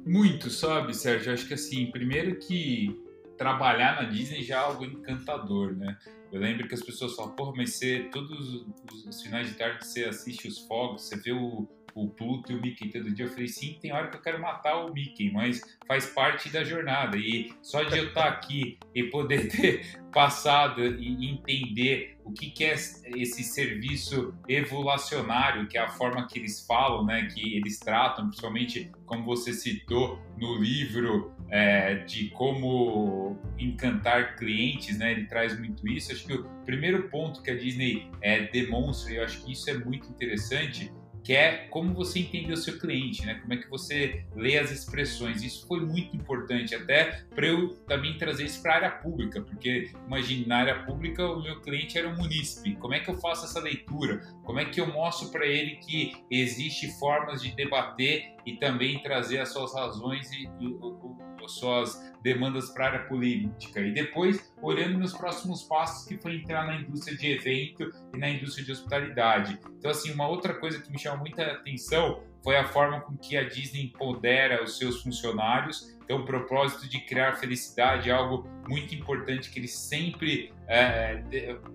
Muito, 0.10 0.50
sabe, 0.50 0.96
Sérgio? 0.96 1.32
Acho 1.32 1.48
que 1.48 1.54
assim, 1.54 1.92
primeiro 1.92 2.40
que 2.40 3.00
trabalhar 3.38 4.02
na 4.02 4.10
Disney 4.10 4.42
já 4.42 4.56
é 4.56 4.58
algo 4.58 4.84
encantador, 4.84 5.76
né? 5.76 6.00
Eu 6.32 6.42
lembro 6.42 6.68
que 6.68 6.74
as 6.74 6.82
pessoas 6.82 7.16
falam, 7.16 7.36
porra, 7.36 7.54
mas 7.56 7.76
você, 7.76 8.10
todos 8.12 8.32
os, 8.32 9.06
os 9.06 9.22
finais 9.22 9.48
de 9.48 9.54
tarde 9.54 9.86
você 9.86 10.06
assiste 10.06 10.48
os 10.48 10.58
fogos, 10.62 11.04
você 11.04 11.16
vê 11.16 11.32
o, 11.32 11.70
o 12.04 12.10
Pluto 12.10 12.52
e 12.52 12.56
o 12.56 12.62
Mickey 12.62 12.90
todo 12.90 13.12
dia. 13.12 13.26
Eu 13.26 13.30
falei, 13.30 13.48
sim, 13.48 13.78
tem 13.82 13.92
hora 13.92 14.08
que 14.08 14.18
eu 14.18 14.22
quero 14.22 14.42
matar 14.42 14.78
o 14.86 14.94
Mickey, 14.94 15.32
mas 15.32 15.62
faz 15.88 16.06
parte 16.08 16.50
da 16.50 16.64
jornada. 16.64 17.18
E 17.18 17.52
só 17.62 17.84
de 17.84 17.98
eu 17.98 18.08
estar 18.08 18.28
aqui 18.28 18.78
e 18.94 19.04
poder 19.04 19.50
ter 19.52 20.00
passado 20.12 20.84
e 20.84 21.30
entender 21.30 22.18
o 22.24 22.32
que, 22.32 22.52
que 22.52 22.64
é 22.64 22.74
esse 22.74 23.44
serviço 23.44 24.34
evolucionário, 24.48 25.68
que 25.68 25.78
é 25.78 25.82
a 25.82 25.90
forma 25.90 26.28
que 26.28 26.38
eles 26.38 26.66
falam, 26.66 27.06
né, 27.06 27.26
que 27.26 27.56
eles 27.56 27.80
tratam, 27.80 28.28
principalmente 28.28 28.92
como 29.06 29.26
você 29.26 29.52
citou 29.52 30.20
no 30.38 30.56
livro 30.56 31.34
é, 31.50 31.96
de 31.96 32.30
como 32.30 33.38
encantar 33.58 34.36
clientes, 34.36 34.98
né, 34.98 35.12
ele 35.12 35.26
traz 35.26 35.58
muito 35.58 35.88
isso. 35.88 36.12
Acho 36.12 36.26
que 36.26 36.34
o 36.34 36.44
primeiro 36.66 37.10
ponto 37.10 37.42
que 37.42 37.50
a 37.50 37.58
Disney 37.58 38.10
é, 38.22 38.44
demonstra, 38.48 39.12
e 39.12 39.16
eu 39.16 39.24
acho 39.24 39.44
que 39.44 39.52
isso 39.52 39.70
é 39.70 39.74
muito 39.74 40.08
interessante, 40.10 40.92
que 41.24 41.34
é 41.34 41.68
como 41.70 41.94
você 41.94 42.20
entender 42.20 42.54
o 42.54 42.58
seu 42.58 42.78
cliente, 42.80 43.26
né? 43.26 43.36
Como 43.36 43.54
é 43.54 43.58
que 43.58 43.70
você 43.70 44.24
lê 44.36 44.58
as 44.58 44.72
expressões. 44.72 45.44
Isso 45.44 45.68
foi 45.68 45.80
muito 45.82 46.16
importante 46.16 46.76
até 46.76 47.24
para 47.34 47.48
eu 47.48 47.76
também 47.88 48.18
trazer 48.18 48.46
isso 48.46 48.62
para 48.62 48.74
a 48.74 48.76
área 48.76 48.92
pública, 48.92 49.42
porque 49.42 49.92
imagine 50.08 50.46
na 50.46 50.58
área 50.58 50.84
pública 50.84 51.26
o 51.26 51.42
meu 51.42 51.62
cliente 51.62 51.98
era 51.98 52.08
um 52.08 52.16
munícipe. 52.16 52.76
Como 52.76 52.94
é 52.94 53.00
que 53.00 53.10
eu 53.10 53.18
faço 53.18 53.46
essa 53.46 53.60
leitura? 53.60 54.22
Como 54.44 54.60
é 54.60 54.66
que 54.66 54.80
eu 54.80 54.88
mostro 54.88 55.30
para 55.30 55.46
ele 55.46 55.76
que 55.78 56.14
existe 56.30 56.88
formas 57.00 57.42
de 57.42 57.52
debater 57.52 58.34
e 58.46 58.54
também 58.54 59.00
trazer 59.00 59.40
as 59.40 59.50
suas 59.50 59.74
razões 59.74 60.32
e, 60.32 60.50
e 60.60 61.29
suas 61.56 62.10
demandas 62.22 62.70
para 62.70 62.86
a 62.86 62.88
área 62.90 63.08
política. 63.08 63.80
E 63.80 63.92
depois, 63.92 64.52
olhando 64.62 64.98
nos 64.98 65.14
próximos 65.14 65.64
passos, 65.64 66.08
que 66.08 66.18
foi 66.18 66.36
entrar 66.36 66.66
na 66.66 66.76
indústria 66.76 67.18
de 67.18 67.32
evento 67.32 67.92
e 68.14 68.18
na 68.18 68.30
indústria 68.30 68.66
de 68.66 68.72
hospitalidade. 68.72 69.60
Então, 69.78 69.92
assim, 69.92 70.12
uma 70.12 70.28
outra 70.28 70.54
coisa 70.54 70.82
que 70.82 70.92
me 70.92 71.00
chamou 71.00 71.20
muita 71.20 71.44
atenção 71.44 72.24
foi 72.44 72.58
a 72.58 72.68
forma 72.68 73.02
com 73.02 73.18
que 73.18 73.38
a 73.38 73.48
Disney 73.48 73.86
empodera 73.86 74.64
os 74.64 74.78
seus 74.78 75.02
funcionários. 75.02 75.98
Então, 76.10 76.22
o 76.24 76.26
propósito 76.26 76.90
de 76.90 77.02
criar 77.02 77.34
felicidade 77.34 78.10
é 78.10 78.12
algo 78.12 78.50
muito 78.68 78.96
importante 78.96 79.52
que 79.52 79.60
eles 79.60 79.78
sempre 79.78 80.52
é, 80.68 81.22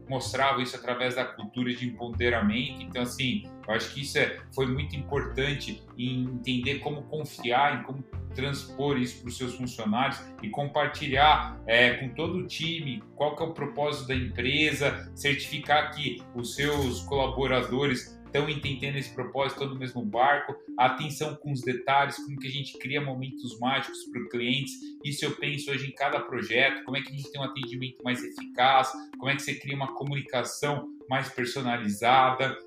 mostravam 0.08 0.60
isso 0.60 0.74
através 0.74 1.14
da 1.14 1.24
cultura 1.24 1.72
de 1.72 1.86
empoderamento. 1.86 2.82
Então, 2.82 3.02
assim, 3.02 3.44
eu 3.64 3.72
acho 3.72 3.94
que 3.94 4.02
isso 4.02 4.18
é, 4.18 4.40
foi 4.52 4.66
muito 4.66 4.96
importante 4.96 5.84
em 5.96 6.24
entender 6.24 6.80
como 6.80 7.04
confiar, 7.04 7.78
em 7.78 7.84
como 7.84 8.02
transpor 8.34 8.98
isso 8.98 9.20
para 9.20 9.28
os 9.28 9.38
seus 9.38 9.54
funcionários 9.54 10.20
e 10.42 10.50
compartilhar 10.50 11.62
é, 11.64 11.94
com 11.94 12.08
todo 12.08 12.38
o 12.38 12.44
time 12.44 13.04
qual 13.14 13.36
que 13.36 13.42
é 13.44 13.46
o 13.46 13.54
propósito 13.54 14.08
da 14.08 14.16
empresa, 14.16 15.12
certificar 15.14 15.94
que 15.94 16.20
os 16.34 16.56
seus 16.56 17.02
colaboradores 17.04 18.20
estão 18.34 18.50
entendendo 18.50 18.96
esse 18.96 19.14
propósito, 19.14 19.60
estão 19.60 19.72
no 19.72 19.78
mesmo 19.78 20.04
barco, 20.04 20.56
atenção 20.76 21.36
com 21.36 21.52
os 21.52 21.60
detalhes, 21.60 22.16
como 22.16 22.36
que 22.40 22.48
a 22.48 22.50
gente 22.50 22.76
cria 22.78 23.00
momentos 23.00 23.56
mágicos 23.60 24.04
para 24.10 24.22
os 24.22 24.28
clientes, 24.28 24.72
isso 25.04 25.24
eu 25.24 25.36
penso 25.36 25.70
hoje 25.70 25.86
em 25.86 25.92
cada 25.92 26.18
projeto, 26.18 26.82
como 26.84 26.96
é 26.96 27.00
que 27.00 27.12
a 27.12 27.16
gente 27.16 27.30
tem 27.30 27.40
um 27.40 27.44
atendimento 27.44 28.02
mais 28.02 28.24
eficaz, 28.24 28.90
como 29.18 29.30
é 29.30 29.36
que 29.36 29.42
você 29.42 29.54
cria 29.54 29.76
uma 29.76 29.94
comunicação 29.94 30.88
mais 31.08 31.28
personalizada, 31.28 32.58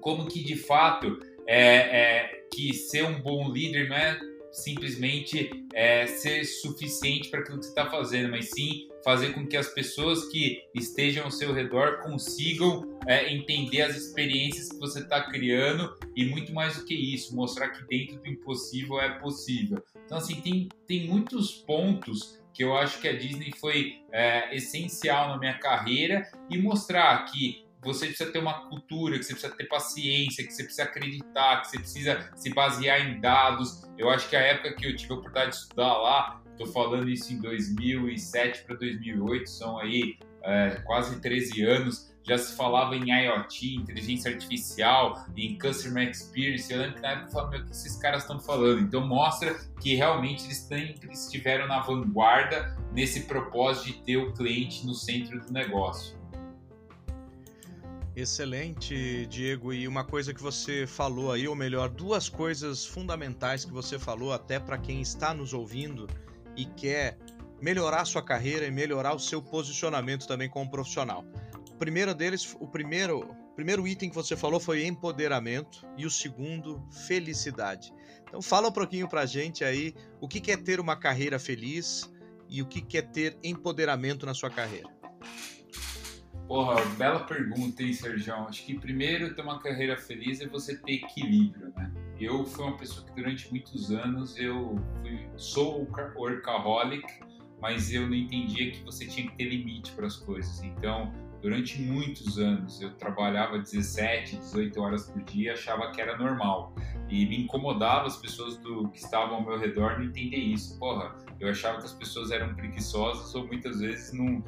como 0.00 0.26
que 0.26 0.42
de 0.42 0.56
fato 0.56 1.20
é, 1.46 1.76
é 1.76 2.46
que 2.52 2.74
ser 2.74 3.04
um 3.04 3.20
bom 3.20 3.52
líder 3.52 3.88
não 3.88 3.96
é 3.96 4.18
simplesmente 4.50 5.50
é, 5.72 6.06
ser 6.08 6.44
suficiente 6.44 7.28
para 7.30 7.40
aquilo 7.40 7.58
que 7.58 7.66
você 7.66 7.70
está 7.70 7.88
fazendo, 7.88 8.30
mas 8.30 8.50
sim 8.50 8.87
fazer 9.04 9.32
com 9.32 9.46
que 9.46 9.56
as 9.56 9.68
pessoas 9.68 10.26
que 10.26 10.62
estejam 10.74 11.24
ao 11.24 11.30
seu 11.30 11.52
redor 11.52 12.02
consigam 12.02 12.98
é, 13.06 13.32
entender 13.32 13.82
as 13.82 13.96
experiências 13.96 14.68
que 14.68 14.78
você 14.78 15.00
está 15.00 15.22
criando 15.30 15.96
e 16.16 16.26
muito 16.26 16.52
mais 16.52 16.76
do 16.76 16.84
que 16.84 16.94
isso, 16.94 17.34
mostrar 17.34 17.68
que 17.68 17.84
dentro 17.86 18.20
do 18.20 18.28
impossível 18.28 19.00
é 19.00 19.18
possível. 19.18 19.82
Então, 20.04 20.18
assim, 20.18 20.40
tem, 20.40 20.68
tem 20.86 21.06
muitos 21.06 21.52
pontos 21.52 22.38
que 22.52 22.64
eu 22.64 22.76
acho 22.76 23.00
que 23.00 23.08
a 23.08 23.16
Disney 23.16 23.52
foi 23.60 24.02
é, 24.10 24.54
essencial 24.54 25.28
na 25.28 25.38
minha 25.38 25.58
carreira 25.58 26.28
e 26.50 26.58
mostrar 26.58 27.24
que 27.26 27.64
você 27.80 28.06
precisa 28.06 28.32
ter 28.32 28.38
uma 28.38 28.68
cultura, 28.68 29.16
que 29.16 29.24
você 29.24 29.32
precisa 29.32 29.54
ter 29.54 29.64
paciência, 29.66 30.44
que 30.44 30.52
você 30.52 30.64
precisa 30.64 30.82
acreditar, 30.82 31.60
que 31.60 31.68
você 31.68 31.78
precisa 31.78 32.30
se 32.34 32.50
basear 32.52 33.00
em 33.00 33.20
dados. 33.20 33.82
Eu 33.96 34.10
acho 34.10 34.28
que 34.28 34.34
a 34.34 34.40
época 34.40 34.74
que 34.74 34.86
eu 34.86 34.96
tive 34.96 35.12
a 35.12 35.16
oportunidade 35.16 35.52
de 35.52 35.62
estudar 35.62 35.96
lá, 35.98 36.42
estou 36.58 36.66
falando 36.66 37.08
isso 37.08 37.32
em 37.32 37.38
2007 37.38 38.64
para 38.64 38.76
2008, 38.76 39.48
são 39.48 39.78
aí 39.78 40.18
é, 40.42 40.70
quase 40.84 41.20
13 41.20 41.62
anos, 41.62 42.12
já 42.22 42.36
se 42.36 42.56
falava 42.56 42.94
em 42.94 43.10
IoT, 43.10 43.76
inteligência 43.76 44.30
artificial, 44.30 45.24
em 45.36 45.58
Customer 45.58 46.08
Experience. 46.10 46.70
Eu 46.70 46.80
lembro 46.80 46.96
que 46.96 47.00
na 47.00 47.08
época 47.12 47.28
eu 47.28 47.32
falava, 47.32 47.50
meu, 47.52 47.60
o 47.60 47.64
que 47.64 47.70
esses 47.70 47.96
caras 47.96 48.22
estão 48.22 48.38
falando? 48.38 48.80
Então 48.80 49.06
mostra 49.06 49.54
que 49.80 49.94
realmente 49.94 50.44
eles 50.44 51.24
estiveram 51.24 51.66
na 51.66 51.80
vanguarda 51.80 52.76
nesse 52.92 53.20
propósito 53.20 53.86
de 53.86 54.02
ter 54.02 54.16
o 54.18 54.32
cliente 54.34 54.84
no 54.84 54.94
centro 54.94 55.40
do 55.40 55.52
negócio. 55.52 56.18
Excelente, 58.14 59.26
Diego. 59.26 59.72
E 59.72 59.86
uma 59.86 60.04
coisa 60.04 60.34
que 60.34 60.42
você 60.42 60.86
falou 60.86 61.30
aí, 61.30 61.46
ou 61.46 61.54
melhor, 61.54 61.88
duas 61.88 62.28
coisas 62.28 62.84
fundamentais 62.84 63.64
que 63.64 63.72
você 63.72 63.96
falou 63.96 64.32
até 64.32 64.58
para 64.58 64.76
quem 64.76 65.00
está 65.00 65.32
nos 65.32 65.54
ouvindo 65.54 66.08
e 66.58 66.66
quer 66.66 67.16
melhorar 67.62 68.04
sua 68.04 68.20
carreira 68.20 68.66
e 68.66 68.70
melhorar 68.70 69.14
o 69.14 69.18
seu 69.18 69.40
posicionamento 69.40 70.26
também 70.26 70.50
como 70.50 70.68
profissional. 70.68 71.24
O 71.70 71.76
primeiro 71.76 72.12
deles, 72.12 72.56
o 72.58 72.66
primeiro, 72.66 73.34
primeiro 73.54 73.86
item 73.86 74.08
que 74.08 74.14
você 74.14 74.36
falou 74.36 74.58
foi 74.58 74.84
empoderamento 74.84 75.86
e 75.96 76.04
o 76.04 76.10
segundo, 76.10 76.84
felicidade. 77.06 77.94
Então 78.26 78.42
fala 78.42 78.68
um 78.68 78.72
pouquinho 78.72 79.08
pra 79.08 79.24
gente 79.24 79.64
aí 79.64 79.94
o 80.20 80.26
que 80.26 80.50
é 80.50 80.56
ter 80.56 80.80
uma 80.80 80.96
carreira 80.96 81.38
feliz 81.38 82.12
e 82.48 82.60
o 82.60 82.66
que 82.66 82.98
é 82.98 83.02
ter 83.02 83.38
empoderamento 83.42 84.26
na 84.26 84.34
sua 84.34 84.50
carreira. 84.50 84.88
Porra, 86.48 86.82
bela 86.96 87.20
pergunta, 87.20 87.82
hein, 87.82 87.92
Sérgio? 87.92 88.34
Acho 88.34 88.64
que 88.64 88.72
primeiro 88.72 89.34
ter 89.34 89.42
uma 89.42 89.58
carreira 89.58 89.98
feliz 89.98 90.40
é 90.40 90.46
você 90.48 90.78
ter 90.78 90.94
equilíbrio, 90.94 91.70
né? 91.76 91.92
Eu 92.18 92.42
fui 92.46 92.64
uma 92.64 92.76
pessoa 92.78 93.06
que 93.06 93.12
durante 93.14 93.50
muitos 93.50 93.92
anos 93.92 94.34
eu 94.38 94.76
fui, 95.02 95.28
sou 95.36 95.86
workaholic, 96.16 97.06
mas 97.60 97.92
eu 97.92 98.08
não 98.08 98.14
entendia 98.14 98.70
que 98.70 98.82
você 98.82 99.06
tinha 99.06 99.28
que 99.28 99.36
ter 99.36 99.44
limite 99.44 99.92
para 99.92 100.06
as 100.06 100.16
coisas. 100.16 100.62
Então, 100.62 101.12
durante 101.42 101.82
muitos 101.82 102.38
anos 102.38 102.80
eu 102.80 102.94
trabalhava 102.94 103.58
17, 103.58 104.38
18 104.38 104.80
horas 104.80 105.10
por 105.10 105.22
dia, 105.24 105.52
achava 105.52 105.90
que 105.90 106.00
era 106.00 106.16
normal. 106.16 106.74
E 107.10 107.26
me 107.26 107.42
incomodava 107.42 108.06
as 108.06 108.16
pessoas 108.16 108.56
do, 108.56 108.88
que 108.88 108.98
estavam 108.98 109.36
ao 109.36 109.44
meu 109.44 109.58
redor 109.58 109.98
não 109.98 110.06
entender 110.06 110.38
isso. 110.38 110.78
Porra, 110.78 111.14
eu 111.38 111.50
achava 111.50 111.78
que 111.78 111.84
as 111.84 111.92
pessoas 111.92 112.30
eram 112.30 112.54
preguiçosas 112.54 113.34
ou 113.34 113.46
muitas 113.46 113.80
vezes 113.80 114.14
não 114.14 114.42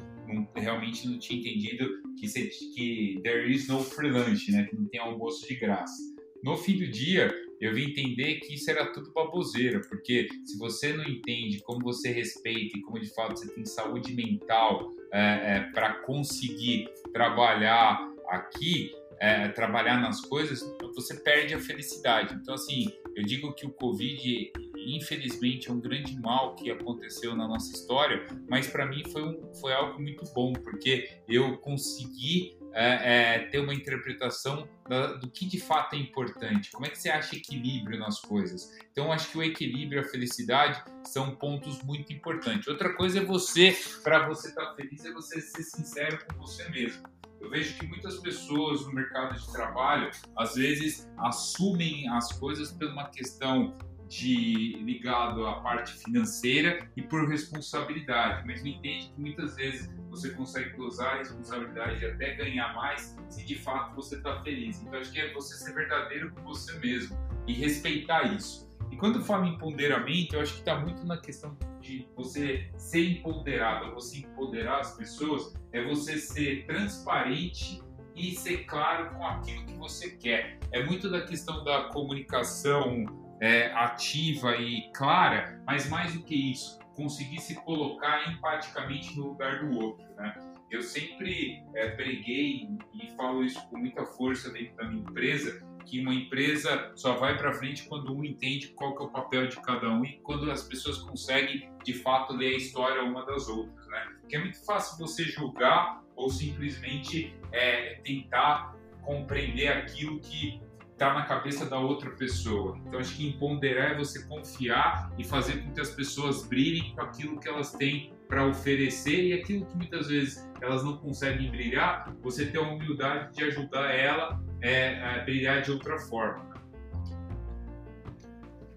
realmente 0.55 1.07
não 1.07 1.19
tinha 1.19 1.39
entendido 1.39 1.87
que, 2.19 2.27
você, 2.27 2.45
que 2.45 3.19
there 3.23 3.51
is 3.51 3.67
no 3.67 3.83
free 3.83 4.11
lunch, 4.11 4.51
né? 4.51 4.65
Que 4.65 4.75
não 4.75 4.85
tem 4.85 4.99
almoço 4.99 5.47
de 5.47 5.55
graça. 5.55 6.01
No 6.43 6.57
fim 6.57 6.77
do 6.77 6.87
dia, 6.87 7.31
eu 7.59 7.75
vim 7.75 7.91
entender 7.91 8.39
que 8.39 8.55
isso 8.55 8.69
era 8.71 8.91
tudo 8.91 9.11
baboseira, 9.13 9.81
porque 9.81 10.27
se 10.43 10.57
você 10.57 10.91
não 10.91 11.03
entende 11.03 11.59
como 11.59 11.79
você 11.83 12.11
respeita 12.11 12.75
e 12.77 12.81
como 12.81 12.99
de 12.99 13.13
fato 13.13 13.37
você 13.37 13.53
tem 13.53 13.63
saúde 13.65 14.15
mental 14.15 14.91
é, 15.13 15.21
é, 15.21 15.59
para 15.71 15.93
conseguir 16.01 16.89
trabalhar 17.13 18.11
aqui, 18.29 18.91
é, 19.19 19.49
trabalhar 19.49 20.01
nas 20.01 20.21
coisas, 20.21 20.61
você 20.95 21.13
perde 21.21 21.53
a 21.53 21.59
felicidade. 21.59 22.33
Então, 22.41 22.55
assim, 22.55 22.91
eu 23.15 23.23
digo 23.23 23.53
que 23.53 23.67
o 23.67 23.69
Covid 23.69 24.51
infelizmente 24.85 25.69
é 25.69 25.71
um 25.71 25.79
grande 25.79 26.19
mal 26.19 26.55
que 26.55 26.71
aconteceu 26.71 27.35
na 27.35 27.47
nossa 27.47 27.71
história, 27.73 28.25
mas 28.49 28.67
para 28.67 28.85
mim 28.85 29.03
foi, 29.11 29.23
um, 29.23 29.53
foi 29.55 29.73
algo 29.73 30.01
muito 30.01 30.23
bom, 30.33 30.53
porque 30.53 31.21
eu 31.27 31.57
consegui 31.57 32.57
é, 32.73 33.35
é, 33.35 33.39
ter 33.49 33.59
uma 33.59 33.73
interpretação 33.73 34.67
da, 34.87 35.13
do 35.13 35.29
que 35.29 35.45
de 35.45 35.59
fato 35.59 35.95
é 35.95 35.99
importante. 35.99 36.71
Como 36.71 36.85
é 36.85 36.89
que 36.89 36.97
você 36.97 37.09
acha 37.09 37.35
equilíbrio 37.35 37.99
nas 37.99 38.19
coisas? 38.21 38.71
Então, 38.91 39.11
acho 39.11 39.29
que 39.31 39.37
o 39.37 39.43
equilíbrio 39.43 40.01
e 40.01 40.05
a 40.05 40.07
felicidade 40.07 40.81
são 41.03 41.35
pontos 41.35 41.81
muito 41.83 42.13
importantes. 42.13 42.67
Outra 42.67 42.93
coisa 42.93 43.19
é 43.19 43.23
você, 43.23 43.75
para 44.03 44.27
você 44.27 44.49
estar 44.49 44.67
tá 44.67 44.75
feliz, 44.75 45.03
é 45.05 45.11
você 45.11 45.41
ser 45.41 45.63
sincero 45.63 46.19
com 46.25 46.37
você 46.39 46.67
mesmo. 46.69 47.03
Eu 47.41 47.49
vejo 47.49 47.77
que 47.77 47.87
muitas 47.87 48.19
pessoas 48.19 48.85
no 48.85 48.93
mercado 48.93 49.37
de 49.37 49.51
trabalho, 49.51 50.11
às 50.37 50.55
vezes, 50.55 51.09
assumem 51.17 52.07
as 52.09 52.31
coisas 52.33 52.71
por 52.71 52.87
uma 52.87 53.09
questão 53.09 53.73
de 54.11 54.73
ligado 54.83 55.47
à 55.47 55.61
parte 55.61 55.93
financeira 55.93 56.85
e 56.97 57.01
por 57.01 57.29
responsabilidade, 57.29 58.45
mas 58.45 58.61
não 58.61 58.69
entende 58.69 59.07
que 59.07 59.21
muitas 59.21 59.55
vezes 59.55 59.89
você 60.09 60.31
consegue 60.31 60.77
usar 60.81 61.13
a 61.13 61.17
responsabilidade 61.19 62.03
e 62.03 62.05
até 62.05 62.35
ganhar 62.35 62.73
mais 62.75 63.17
se 63.29 63.45
de 63.45 63.55
fato 63.55 63.95
você 63.95 64.17
está 64.17 64.41
feliz. 64.41 64.81
Então 64.81 64.99
acho 64.99 65.13
que 65.13 65.19
é 65.19 65.31
você 65.31 65.55
ser 65.55 65.73
verdadeiro 65.73 66.29
com 66.31 66.43
você 66.43 66.77
mesmo 66.79 67.17
e 67.47 67.53
respeitar 67.53 68.35
isso. 68.35 68.69
E 68.91 68.97
quando 68.97 69.23
falo 69.23 69.45
em 69.45 69.53
empoderamento, 69.53 70.35
eu 70.35 70.41
acho 70.41 70.55
que 70.55 70.59
está 70.59 70.77
muito 70.77 71.05
na 71.05 71.15
questão 71.15 71.57
de 71.79 72.05
você 72.13 72.69
ser 72.75 73.11
empoderado, 73.11 73.93
você 73.93 74.17
empoderar 74.17 74.81
as 74.81 74.97
pessoas, 74.97 75.53
é 75.71 75.81
você 75.85 76.17
ser 76.17 76.65
transparente 76.65 77.81
e 78.13 78.35
ser 78.35 78.65
claro 78.65 79.15
com 79.15 79.25
aquilo 79.25 79.65
que 79.65 79.73
você 79.75 80.11
quer. 80.17 80.59
É 80.73 80.83
muito 80.83 81.09
da 81.09 81.21
questão 81.21 81.63
da 81.63 81.83
comunicação 81.83 83.05
é, 83.41 83.73
ativa 83.73 84.55
e 84.55 84.89
clara, 84.93 85.59
mas 85.65 85.89
mais 85.89 86.13
do 86.13 86.23
que 86.23 86.51
isso, 86.51 86.79
conseguir 86.95 87.39
se 87.39 87.55
colocar 87.55 88.31
empaticamente 88.31 89.17
no 89.17 89.29
lugar 89.29 89.65
do 89.65 89.77
outro, 89.79 90.05
né? 90.15 90.33
Eu 90.69 90.81
sempre 90.81 91.61
é, 91.75 91.89
preguei 91.89 92.69
e 92.93 93.11
falo 93.17 93.43
isso 93.43 93.59
com 93.67 93.77
muita 93.77 94.05
força 94.05 94.49
dentro 94.51 94.73
da 94.77 94.85
minha 94.85 95.01
empresa, 95.01 95.67
que 95.85 95.99
uma 95.99 96.13
empresa 96.13 96.93
só 96.95 97.17
vai 97.17 97.37
para 97.37 97.51
frente 97.51 97.83
quando 97.89 98.15
um 98.15 98.23
entende 98.23 98.69
qual 98.69 98.95
que 98.95 99.03
é 99.03 99.05
o 99.05 99.09
papel 99.09 99.47
de 99.47 99.59
cada 99.61 99.89
um 99.89 100.05
e 100.05 100.19
quando 100.19 100.49
as 100.49 100.63
pessoas 100.63 100.99
conseguem 100.99 101.69
de 101.83 101.93
fato 101.95 102.33
ler 102.33 102.53
a 102.53 102.57
história 102.57 103.03
uma 103.03 103.25
das 103.25 103.49
outras, 103.49 103.85
né? 103.87 104.15
Que 104.29 104.37
é 104.37 104.39
muito 104.39 104.63
fácil 104.63 104.97
você 104.97 105.25
julgar 105.25 106.01
ou 106.15 106.29
simplesmente 106.29 107.35
é, 107.51 107.95
tentar 107.95 108.73
compreender 109.01 109.67
aquilo 109.67 110.19
que 110.21 110.61
está 111.01 111.15
na 111.15 111.25
cabeça 111.25 111.65
da 111.65 111.79
outra 111.79 112.11
pessoa. 112.11 112.77
Então 112.85 112.99
acho 112.99 113.15
que 113.15 113.27
empoderar 113.27 113.93
é 113.93 113.97
você 113.97 114.21
confiar 114.25 115.11
e 115.17 115.23
fazer 115.23 115.63
com 115.63 115.73
que 115.73 115.81
as 115.81 115.89
pessoas 115.89 116.45
brilhem 116.45 116.93
com 116.93 117.01
aquilo 117.01 117.39
que 117.39 117.49
elas 117.49 117.71
têm 117.71 118.13
para 118.27 118.45
oferecer 118.45 119.29
e 119.29 119.33
aquilo 119.33 119.65
que 119.65 119.75
muitas 119.75 120.09
vezes 120.09 120.47
elas 120.61 120.83
não 120.83 120.97
conseguem 120.97 121.49
brilhar, 121.49 122.15
você 122.21 122.45
ter 122.45 122.59
a 122.59 122.61
humildade 122.61 123.35
de 123.35 123.43
ajudar 123.45 123.89
ela 123.89 124.39
é, 124.61 125.03
a 125.03 125.23
brilhar 125.23 125.63
de 125.63 125.71
outra 125.71 125.97
forma. 125.97 126.51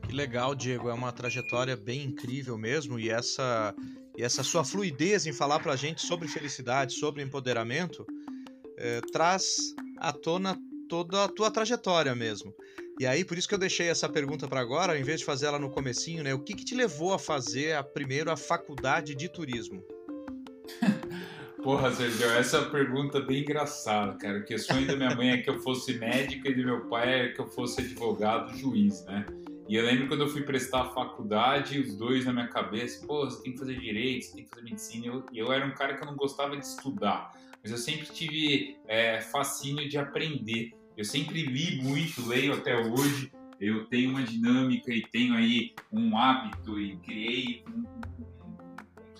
Que 0.08 0.14
legal, 0.14 0.54
Diego. 0.54 0.88
É 0.88 0.94
uma 0.94 1.12
trajetória 1.12 1.76
bem 1.76 2.04
incrível 2.04 2.56
mesmo 2.56 2.98
e 2.98 3.10
essa 3.10 3.74
e 4.16 4.22
essa 4.22 4.42
sua 4.42 4.64
fluidez 4.64 5.26
em 5.26 5.32
falar 5.32 5.58
para 5.58 5.72
a 5.72 5.76
gente 5.76 6.00
sobre 6.00 6.28
felicidade, 6.28 6.94
sobre 6.94 7.20
empoderamento, 7.20 8.06
é, 8.78 9.00
traz 9.12 9.74
à 9.98 10.12
tona 10.12 10.56
toda 10.88 11.24
a 11.24 11.28
tua 11.28 11.50
trajetória 11.50 12.14
mesmo. 12.14 12.54
E 12.98 13.06
aí, 13.06 13.24
por 13.24 13.36
isso 13.36 13.48
que 13.48 13.54
eu 13.54 13.58
deixei 13.58 13.88
essa 13.88 14.08
pergunta 14.08 14.46
para 14.46 14.60
agora, 14.60 14.92
ao 14.92 14.98
invés 14.98 15.20
de 15.20 15.26
fazer 15.26 15.46
ela 15.46 15.58
no 15.58 15.70
comecinho, 15.70 16.22
né? 16.22 16.32
O 16.32 16.38
que, 16.38 16.54
que 16.54 16.64
te 16.64 16.74
levou 16.74 17.12
a 17.12 17.18
fazer 17.18 17.74
a, 17.74 17.82
primeiro 17.82 18.30
a 18.30 18.36
faculdade 18.36 19.14
de 19.14 19.28
turismo? 19.28 19.84
Porra, 21.62 21.90
Sérgio, 21.90 22.30
essa 22.30 22.62
pergunta 22.66 23.18
é 23.18 23.22
bem 23.22 23.40
engraçada, 23.40 24.12
cara. 24.18 24.44
O 24.48 24.58
sonho 24.58 24.86
da 24.86 24.94
minha 24.94 25.14
mãe 25.14 25.30
é 25.30 25.38
que 25.38 25.48
eu 25.48 25.58
fosse 25.60 25.94
médica 25.94 26.50
e 26.50 26.54
do 26.54 26.62
meu 26.62 26.86
pai 26.88 27.20
é 27.20 27.28
que 27.30 27.40
eu 27.40 27.48
fosse 27.48 27.80
advogado, 27.80 28.56
juiz, 28.56 29.04
né? 29.06 29.24
E 29.66 29.76
eu 29.76 29.84
lembro 29.84 30.08
quando 30.08 30.20
eu 30.20 30.28
fui 30.28 30.42
prestar 30.42 30.82
a 30.82 30.90
faculdade, 30.90 31.80
os 31.80 31.96
dois 31.96 32.26
na 32.26 32.34
minha 32.34 32.48
cabeça, 32.48 33.04
pô, 33.06 33.24
você 33.24 33.42
tem 33.42 33.52
que 33.52 33.58
fazer 33.58 33.80
direito, 33.80 34.26
você 34.26 34.34
tem 34.34 34.44
que 34.44 34.50
fazer 34.50 34.62
medicina. 34.62 35.06
E 35.06 35.08
eu, 35.08 35.24
eu 35.32 35.52
era 35.52 35.66
um 35.66 35.72
cara 35.72 35.96
que 35.96 36.02
eu 36.02 36.06
não 36.06 36.16
gostava 36.16 36.54
de 36.54 36.66
estudar, 36.66 37.32
mas 37.64 37.72
eu 37.72 37.78
sempre 37.78 38.06
tive 38.06 38.78
é, 38.86 39.22
fascínio 39.22 39.88
de 39.88 39.96
aprender. 39.96 40.72
Eu 40.98 41.04
sempre 41.04 41.42
li 41.42 41.82
muito, 41.82 42.28
leio 42.28 42.52
até 42.52 42.76
hoje. 42.76 43.32
Eu 43.58 43.86
tenho 43.86 44.10
uma 44.10 44.22
dinâmica 44.22 44.92
e 44.92 45.00
tenho 45.00 45.34
aí 45.34 45.74
um 45.90 46.14
hábito 46.18 46.78
e 46.78 46.98
criei 46.98 47.64
um, 47.66 47.84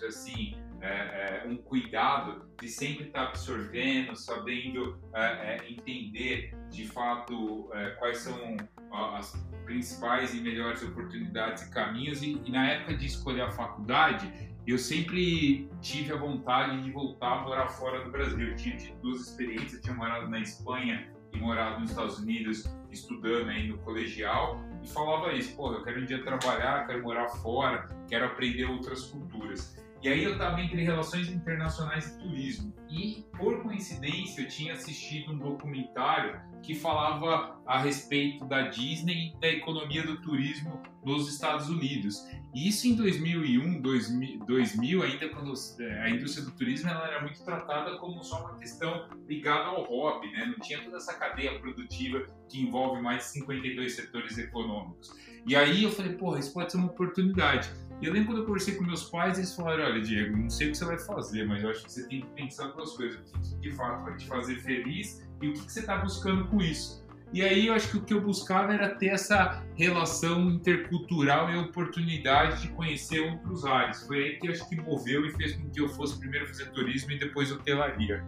assim, 0.05 0.55
é, 0.79 0.87
é, 0.87 1.47
um 1.47 1.57
cuidado 1.57 2.47
de 2.61 2.69
sempre 2.69 3.05
estar 3.07 3.29
absorvendo, 3.29 4.15
sabendo 4.15 4.99
é, 5.15 5.55
é 5.55 5.71
entender 5.71 6.55
de 6.69 6.85
fato 6.85 7.71
é, 7.73 7.91
quais 7.91 8.19
são 8.19 8.57
as 8.91 9.33
principais 9.65 10.35
e 10.35 10.41
melhores 10.41 10.83
oportunidades 10.83 11.63
e 11.63 11.71
caminhos. 11.71 12.21
E, 12.21 12.39
e, 12.45 12.51
na 12.51 12.69
época 12.69 12.95
de 12.95 13.07
escolher 13.07 13.41
a 13.41 13.51
faculdade, 13.51 14.31
eu 14.67 14.77
sempre 14.77 15.69
tive 15.79 16.11
a 16.11 16.17
vontade 16.17 16.81
de 16.83 16.91
voltar 16.91 17.39
a 17.39 17.41
morar 17.43 17.67
fora 17.69 18.03
do 18.03 18.11
Brasil. 18.11 18.49
Eu 18.49 18.55
tinha 18.55 18.75
tido 18.75 18.99
duas 18.99 19.21
experiências, 19.21 19.81
tinha 19.81 19.95
morado 19.95 20.27
na 20.27 20.39
Espanha 20.39 21.11
e 21.31 21.37
morado 21.37 21.81
nos 21.81 21.91
Estados 21.91 22.17
Unidos 22.19 22.65
estudando 22.91 23.49
aí 23.49 23.67
no 23.67 23.77
colegial 23.79 24.59
e 24.81 24.87
falava 24.87 25.33
isso, 25.33 25.55
pô, 25.55 25.73
eu 25.73 25.83
quero 25.83 26.01
um 26.01 26.05
dia 26.05 26.23
trabalhar, 26.23 26.87
quero 26.87 27.03
morar 27.03 27.27
fora, 27.27 27.89
quero 28.07 28.25
aprender 28.25 28.65
outras 28.65 29.05
culturas. 29.05 29.77
E 30.05 30.07
aí 30.07 30.23
eu 30.23 30.33
estava 30.33 30.61
entre 30.61 30.83
relações 30.83 31.29
internacionais 31.29 32.05
e 32.05 32.19
turismo. 32.19 32.71
E 32.87 33.25
por 33.35 33.63
coincidência 33.63 34.43
eu 34.43 34.47
tinha 34.47 34.73
assistido 34.73 35.31
um 35.31 35.37
documentário 35.39 36.39
que 36.61 36.75
falava 36.75 37.59
a 37.65 37.79
respeito 37.79 38.45
da 38.45 38.67
Disney 38.67 39.33
e 39.35 39.39
da 39.39 39.47
economia 39.47 40.03
do 40.03 40.21
turismo 40.21 40.79
nos 41.03 41.27
Estados 41.27 41.69
Unidos. 41.69 42.23
E 42.53 42.67
isso 42.67 42.87
em 42.87 42.93
2001, 42.95 43.81
2000, 43.81 44.45
2000 44.45 45.01
ainda 45.01 45.29
quando 45.29 45.51
é, 45.79 46.03
a 46.03 46.09
indústria 46.11 46.45
do 46.45 46.51
turismo 46.51 46.87
ela 46.87 47.07
era 47.07 47.21
muito 47.23 47.43
tratada 47.43 47.97
como 47.97 48.23
só 48.23 48.41
uma 48.41 48.59
questão 48.59 49.09
ligada 49.27 49.69
ao 49.69 49.85
hobby, 49.85 50.29
né? 50.33 50.45
Não 50.45 50.59
tinha 50.59 50.83
toda 50.83 50.97
essa 50.97 51.15
cadeia 51.15 51.59
produtiva 51.59 52.27
que 52.47 52.61
envolve 52.61 53.01
mais 53.01 53.23
de 53.23 53.29
52 53.39 53.95
setores 53.95 54.37
econômicos. 54.37 55.11
E 55.45 55.55
aí 55.55 55.83
eu 55.83 55.91
falei, 55.91 56.13
porra, 56.13 56.39
isso 56.39 56.53
pode 56.53 56.71
ser 56.71 56.77
uma 56.77 56.87
oportunidade. 56.87 57.69
E 58.01 58.05
eu 58.05 58.13
lembro 58.13 58.29
quando 58.29 58.39
eu 58.39 58.45
conversei 58.45 58.75
com 58.75 58.83
meus 58.83 59.09
pais, 59.09 59.37
eles 59.37 59.55
falaram: 59.55 59.83
olha, 59.83 60.01
Diego, 60.01 60.35
não 60.35 60.49
sei 60.49 60.67
o 60.67 60.71
que 60.71 60.77
você 60.77 60.85
vai 60.85 60.99
fazer, 60.99 61.47
mas 61.47 61.63
eu 61.63 61.69
acho 61.69 61.85
que 61.85 61.93
você 61.93 62.07
tem 62.07 62.21
que 62.21 62.27
pensar 62.27 62.67
duas 62.67 62.91
coisas. 62.95 63.19
O 63.31 63.39
que 63.39 63.69
de 63.69 63.71
fato 63.75 64.03
vai 64.03 64.17
te 64.17 64.27
fazer 64.27 64.55
feliz 64.57 65.25
e 65.41 65.47
o 65.47 65.53
que 65.53 65.71
você 65.71 65.79
está 65.79 65.97
buscando 65.97 66.47
com 66.47 66.61
isso. 66.61 67.05
E 67.33 67.41
aí 67.41 67.67
eu 67.67 67.73
acho 67.73 67.89
que 67.89 67.97
o 67.97 68.01
que 68.01 68.13
eu 68.13 68.21
buscava 68.21 68.73
era 68.73 68.95
ter 68.95 69.07
essa 69.07 69.63
relação 69.75 70.49
intercultural 70.49 71.49
e 71.49 71.57
oportunidade 71.57 72.61
de 72.61 72.67
conhecer 72.69 73.19
outros 73.19 73.65
ares. 73.65 74.05
Foi 74.05 74.23
aí 74.23 74.39
que 74.39 74.47
eu 74.47 74.51
acho 74.51 74.67
que 74.69 74.75
moveu 74.75 75.25
e 75.25 75.31
fez 75.31 75.55
com 75.55 75.69
que 75.69 75.81
eu 75.81 75.89
fosse 75.89 76.19
primeiro 76.19 76.47
fazer 76.47 76.71
turismo 76.71 77.11
e 77.11 77.19
depois 77.19 77.51
hotelaria. 77.51 78.23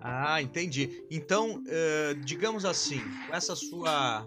Ah, 0.00 0.42
entendi. 0.42 1.04
Então, 1.10 1.62
uh, 1.62 2.14
digamos 2.24 2.64
assim, 2.64 3.00
com 3.28 3.34
essa 3.34 3.54
sua 3.54 4.26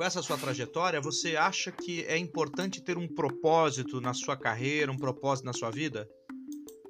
com 0.00 0.04
essa 0.04 0.22
sua 0.22 0.38
trajetória, 0.38 0.98
você 0.98 1.36
acha 1.36 1.70
que 1.70 2.04
é 2.04 2.16
importante 2.16 2.82
ter 2.82 2.96
um 2.96 3.06
propósito 3.06 4.00
na 4.00 4.14
sua 4.14 4.34
carreira, 4.34 4.90
um 4.90 4.96
propósito 4.96 5.44
na 5.44 5.52
sua 5.52 5.70
vida? 5.70 6.08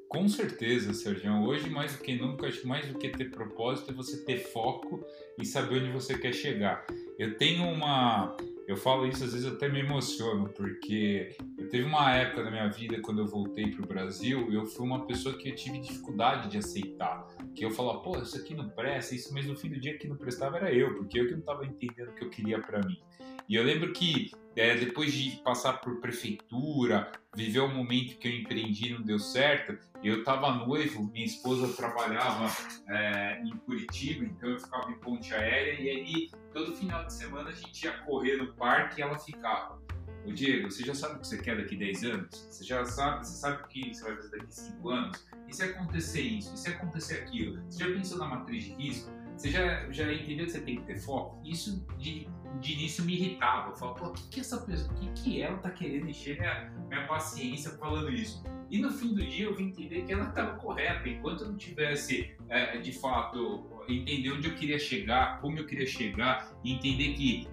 Com 0.08 0.28
certeza, 0.28 0.94
Sérgio. 0.94 1.42
Hoje, 1.42 1.68
mais 1.68 1.96
do 1.96 2.04
que 2.04 2.14
nunca, 2.14 2.46
acho 2.46 2.60
que 2.60 2.68
mais 2.68 2.86
do 2.86 2.96
que 2.96 3.08
ter 3.08 3.32
propósito 3.32 3.90
é 3.90 3.94
você 3.94 4.24
ter 4.24 4.38
foco 4.52 5.04
e 5.36 5.44
saber 5.44 5.82
onde 5.82 5.90
você 5.90 6.16
quer 6.16 6.32
chegar. 6.32 6.86
Eu 7.18 7.36
tenho 7.36 7.64
uma. 7.64 8.36
Eu 8.68 8.76
falo 8.76 9.04
isso, 9.08 9.24
às 9.24 9.32
vezes 9.32 9.52
até 9.52 9.68
me 9.68 9.80
emociono, 9.80 10.48
porque 10.50 11.34
eu 11.58 11.68
teve 11.68 11.82
uma 11.82 12.14
época 12.14 12.44
da 12.44 12.50
minha 12.52 12.68
vida, 12.68 13.00
quando 13.00 13.22
eu 13.22 13.26
voltei 13.26 13.72
para 13.72 13.84
o 13.84 13.88
Brasil, 13.88 14.52
eu 14.52 14.66
fui 14.66 14.86
uma 14.86 15.04
pessoa 15.04 15.36
que 15.36 15.48
eu 15.48 15.56
tive 15.56 15.80
dificuldade 15.80 16.48
de 16.48 16.58
aceitar. 16.58 17.26
Que 17.60 17.66
eu 17.66 17.70
falava, 17.70 17.98
pô, 17.98 18.16
isso 18.16 18.38
aqui 18.38 18.54
não 18.54 18.70
presta, 18.70 19.14
isso, 19.14 19.34
mas 19.34 19.44
no 19.44 19.54
fim 19.54 19.68
do 19.68 19.78
dia 19.78 19.98
que 19.98 20.08
não 20.08 20.16
prestava 20.16 20.56
era 20.56 20.72
eu, 20.72 20.94
porque 20.94 21.20
eu 21.20 21.26
que 21.26 21.32
não 21.32 21.40
estava 21.40 21.66
entendendo 21.66 22.08
o 22.08 22.14
que 22.14 22.24
eu 22.24 22.30
queria 22.30 22.58
para 22.58 22.80
mim. 22.80 22.98
E 23.46 23.54
eu 23.54 23.62
lembro 23.62 23.92
que 23.92 24.32
é, 24.56 24.74
depois 24.76 25.12
de 25.12 25.36
passar 25.44 25.74
por 25.74 26.00
prefeitura, 26.00 27.12
viver 27.36 27.60
o 27.60 27.68
momento 27.68 28.16
que 28.16 28.28
eu 28.28 28.32
empreendi 28.32 28.94
não 28.94 29.02
deu 29.02 29.18
certo, 29.18 29.76
eu 30.02 30.20
estava 30.20 30.54
noivo, 30.54 31.04
minha 31.12 31.26
esposa 31.26 31.70
trabalhava 31.76 32.50
é, 32.88 33.42
em 33.42 33.54
Curitiba, 33.58 34.24
então 34.24 34.48
eu 34.48 34.58
ficava 34.58 34.90
em 34.90 34.98
ponte 34.98 35.34
aérea 35.34 35.78
e 35.78 35.90
aí 35.90 36.30
todo 36.54 36.74
final 36.74 37.04
de 37.04 37.12
semana 37.12 37.50
a 37.50 37.52
gente 37.52 37.84
ia 37.84 37.92
correr 38.04 38.38
no 38.38 38.54
parque 38.54 39.00
e 39.00 39.02
ela 39.02 39.18
ficava. 39.18 39.78
O 40.24 40.32
Diego, 40.32 40.70
você 40.70 40.82
já 40.82 40.94
sabe 40.94 41.16
o 41.16 41.18
que 41.18 41.26
você 41.26 41.36
quer 41.36 41.58
daqui 41.58 41.76
10 41.76 42.04
anos? 42.04 42.48
Você 42.50 42.64
já 42.64 42.86
sabe, 42.86 43.26
você 43.26 43.36
sabe 43.36 43.62
o 43.62 43.68
que 43.68 43.94
você 43.94 44.02
vai 44.02 44.16
fazer 44.16 44.30
daqui 44.30 44.54
5 44.54 44.88
anos? 44.88 45.29
E 45.50 45.52
se 45.52 45.64
acontecer 45.64 46.20
isso? 46.20 46.54
E 46.54 46.58
se 46.58 46.70
acontecer 46.70 47.14
aquilo? 47.22 47.60
Você 47.68 47.84
já 47.84 47.92
pensou 47.92 48.18
na 48.18 48.26
matriz 48.26 48.64
de 48.64 48.72
risco? 48.74 49.10
Você 49.36 49.50
já, 49.50 49.90
já 49.90 50.12
entendeu 50.12 50.46
que 50.46 50.52
você 50.52 50.60
tem 50.60 50.76
que 50.76 50.82
ter 50.82 50.96
foco? 50.96 51.40
Isso 51.44 51.84
de, 51.98 52.28
de 52.60 52.72
início 52.74 53.04
me 53.04 53.14
irritava. 53.14 53.70
Eu 53.70 53.74
falava, 53.74 53.98
pô, 53.98 54.06
o 54.06 54.12
que, 54.12 54.28
que 54.28 54.40
essa 54.40 54.58
pessoa, 54.58 54.92
o 54.92 54.94
que, 54.94 55.08
que 55.22 55.42
ela 55.42 55.58
tá 55.58 55.70
querendo 55.70 56.08
encher 56.08 56.38
minha, 56.38 56.70
minha 56.88 57.04
paciência 57.08 57.72
falando 57.72 58.12
isso? 58.12 58.44
E 58.70 58.80
no 58.80 58.92
fim 58.92 59.12
do 59.12 59.26
dia 59.26 59.46
eu 59.46 59.56
vim 59.56 59.68
entender 59.68 60.02
que 60.02 60.12
ela 60.12 60.28
estava 60.28 60.56
correta. 60.56 61.08
Enquanto 61.08 61.40
eu 61.40 61.48
não 61.48 61.56
tivesse, 61.56 62.30
é, 62.48 62.78
de 62.78 62.92
fato, 62.92 63.82
entender 63.88 64.30
onde 64.30 64.46
eu 64.46 64.54
queria 64.54 64.78
chegar, 64.78 65.40
como 65.40 65.58
eu 65.58 65.66
queria 65.66 65.86
chegar, 65.86 66.54
entender 66.64 67.14
que 67.14 67.48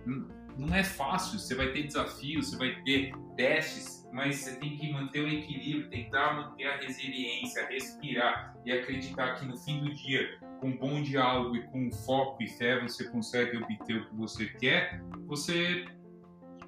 não 0.58 0.74
é 0.74 0.84
fácil, 0.84 1.40
você 1.40 1.56
vai 1.56 1.72
ter 1.72 1.84
desafios, 1.84 2.50
você 2.50 2.58
vai 2.58 2.82
ter 2.84 3.14
testes, 3.36 4.08
mas 4.12 4.38
você 4.38 4.56
tem 4.56 4.76
que 4.78 4.92
manter 4.92 5.22
o 5.22 5.28
equilíbrio, 5.28 5.90
tentar 5.90 6.34
manter 6.34 6.66
a 6.66 6.78
resiliência, 6.78 7.68
respirar 7.68 8.56
e 8.66 8.72
acreditar 8.72 9.36
que 9.36 9.46
no 9.46 9.58
fim 9.58 9.84
do 9.84 9.94
dia, 9.94 10.40
com 10.60 10.72
bom 10.76 11.02
diálogo 11.02 11.56
e 11.56 11.64
com 11.68 11.92
foco 11.92 12.42
e 12.42 12.48
fé, 12.48 12.82
você 12.82 13.08
consegue 13.10 13.58
obter 13.58 13.98
o 13.98 14.10
que 14.10 14.16
você 14.16 14.46
quer, 14.46 15.02
você 15.26 15.86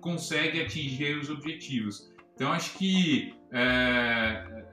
consegue 0.01 0.61
atingir 0.61 1.17
os 1.17 1.29
objetivos. 1.29 2.13
Então, 2.35 2.51
acho 2.51 2.77
que 2.77 3.33
é, 3.51 4.65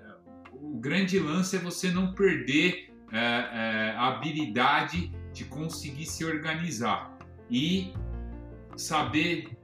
o 0.52 0.78
grande 0.78 1.18
lance 1.18 1.56
é 1.56 1.58
você 1.58 1.90
não 1.90 2.12
perder 2.14 2.94
é, 3.12 3.18
é, 3.18 3.94
a 3.96 4.08
habilidade 4.08 5.12
de 5.32 5.44
conseguir 5.44 6.06
se 6.06 6.24
organizar 6.24 7.16
e 7.50 7.92
saber 8.76 9.56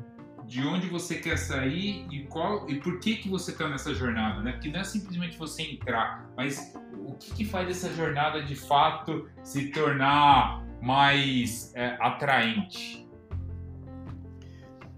de 0.46 0.60
onde 0.60 0.86
você 0.88 1.16
quer 1.16 1.38
sair 1.38 2.06
e 2.10 2.24
qual 2.26 2.68
e 2.68 2.80
por 2.80 3.00
que 3.00 3.16
que 3.16 3.28
você 3.28 3.52
está 3.52 3.68
nessa 3.68 3.94
jornada, 3.94 4.42
né? 4.42 4.52
Porque 4.52 4.70
não 4.70 4.80
é 4.80 4.84
simplesmente 4.84 5.38
você 5.38 5.62
entrar, 5.62 6.30
mas 6.36 6.74
o 6.98 7.14
que, 7.14 7.34
que 7.34 7.44
faz 7.44 7.68
essa 7.70 7.92
jornada 7.94 8.42
de 8.42 8.54
fato 8.54 9.28
se 9.42 9.70
tornar 9.70 10.64
mais 10.80 11.72
é, 11.74 11.96
atraente? 12.00 13.02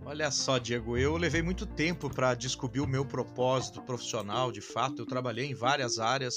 Olha 0.06 0.30
só, 0.30 0.58
Diego, 0.58 0.98
eu 0.98 1.16
levei 1.16 1.40
muito 1.40 1.64
tempo 1.64 2.10
para 2.10 2.34
descobrir 2.34 2.80
o 2.80 2.86
meu 2.86 3.06
propósito 3.06 3.80
profissional, 3.80 4.52
de 4.52 4.60
fato. 4.60 5.02
Eu 5.02 5.06
trabalhei 5.06 5.46
em 5.46 5.54
várias 5.54 5.98
áreas 5.98 6.36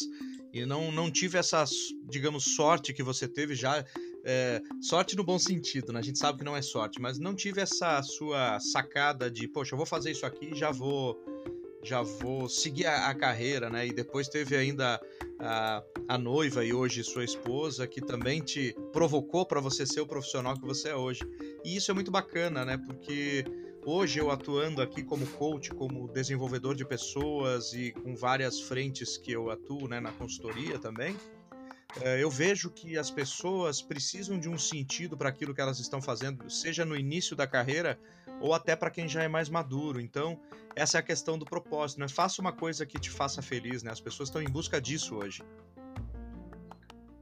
e 0.54 0.66
não, 0.66 0.90
não 0.92 1.12
tive 1.12 1.38
essa, 1.38 1.66
digamos, 2.10 2.56
sorte 2.56 2.94
que 2.94 3.04
você 3.04 3.28
teve 3.28 3.56
já. 3.56 3.84
É, 4.24 4.62
sorte 4.82 5.16
no 5.16 5.24
bom 5.24 5.40
sentido, 5.40 5.94
né? 5.94 6.00
A 6.00 6.04
gente 6.04 6.20
sabe 6.20 6.40
que 6.40 6.44
não 6.44 6.56
é 6.56 6.62
sorte, 6.62 7.02
mas 7.02 7.18
não 7.18 7.34
tive 7.34 7.62
essa 7.62 8.02
sua 8.04 8.60
sacada 8.60 9.32
de, 9.32 9.48
poxa, 9.48 9.74
eu 9.74 9.78
vou 9.78 9.86
fazer 9.86 10.12
isso 10.12 10.26
aqui 10.26 10.52
e 10.52 10.56
já 10.56 10.72
vou 10.72 11.18
já 11.84 12.02
vou 12.02 12.50
seguir 12.50 12.86
a, 12.86 13.08
a, 13.08 13.16
carreira, 13.16 13.70
né? 13.70 13.88
E 13.88 13.94
depois 13.94 14.28
teve 14.28 14.58
ainda 14.58 15.00
a, 15.40 15.84
a 16.08 16.18
noiva 16.18 16.66
e 16.66 16.74
hoje 16.74 17.04
sua 17.04 17.24
esposa 17.24 17.88
que 17.88 18.02
também 18.02 18.42
te 18.42 18.76
provocou 18.92 19.46
para 19.46 19.62
você 19.62 19.86
ser 19.86 20.02
o 20.02 20.08
profissional 20.08 20.56
que 20.56 20.66
você 20.66 20.90
é 20.90 20.96
hoje. 20.96 21.22
E 21.64 21.76
isso 21.78 21.90
é 21.90 21.94
muito 21.94 22.12
bacana, 22.12 22.66
né? 22.66 22.78
Porque 22.78 23.46
hoje 23.86 24.20
eu 24.20 24.30
atuando 24.30 24.82
aqui 24.82 25.02
como 25.02 25.26
coach, 25.26 25.70
como 25.72 26.10
desenvolvedor 26.10 26.76
de 26.76 26.86
pessoas 26.86 27.74
e 27.74 27.94
com 27.94 28.16
várias 28.16 28.60
frentes 28.60 29.18
que 29.18 29.32
eu 29.32 29.50
atuo, 29.50 29.88
né, 29.88 30.02
na 30.02 30.12
consultoria 30.12 30.78
também, 30.78 31.16
eu 32.20 32.30
vejo 32.30 32.70
que 32.70 32.98
as 32.98 33.10
pessoas 33.10 33.82
precisam 33.82 34.40
de 34.40 34.50
um 34.50 34.58
sentido 34.58 35.18
para 35.18 35.30
aquilo 35.30 35.54
que 35.54 35.62
elas 35.62 35.80
estão 35.80 36.02
fazendo, 36.02 36.50
seja 36.50 36.86
no 36.86 36.96
início 36.96 37.36
da 37.36 37.48
carreira 37.48 37.98
ou 38.40 38.54
até 38.54 38.76
para 38.76 38.92
quem 38.92 39.08
já 39.08 39.24
é 39.24 39.28
mais 39.28 39.50
maduro. 39.50 40.00
Então, 40.00 40.40
essa 40.76 40.98
é 40.98 41.00
a 41.00 41.04
questão 41.04 41.38
do 41.38 41.46
propósito, 41.46 42.00
né? 42.00 42.08
Faça 42.08 42.42
uma 42.42 42.52
coisa 42.52 42.86
que 42.86 43.00
te 43.00 43.10
faça 43.10 43.42
feliz, 43.42 43.82
né? 43.84 43.92
As 43.92 44.00
pessoas 44.00 44.30
estão 44.30 44.42
em 44.42 44.50
busca 44.50 44.80
disso 44.80 45.16
hoje. 45.16 45.44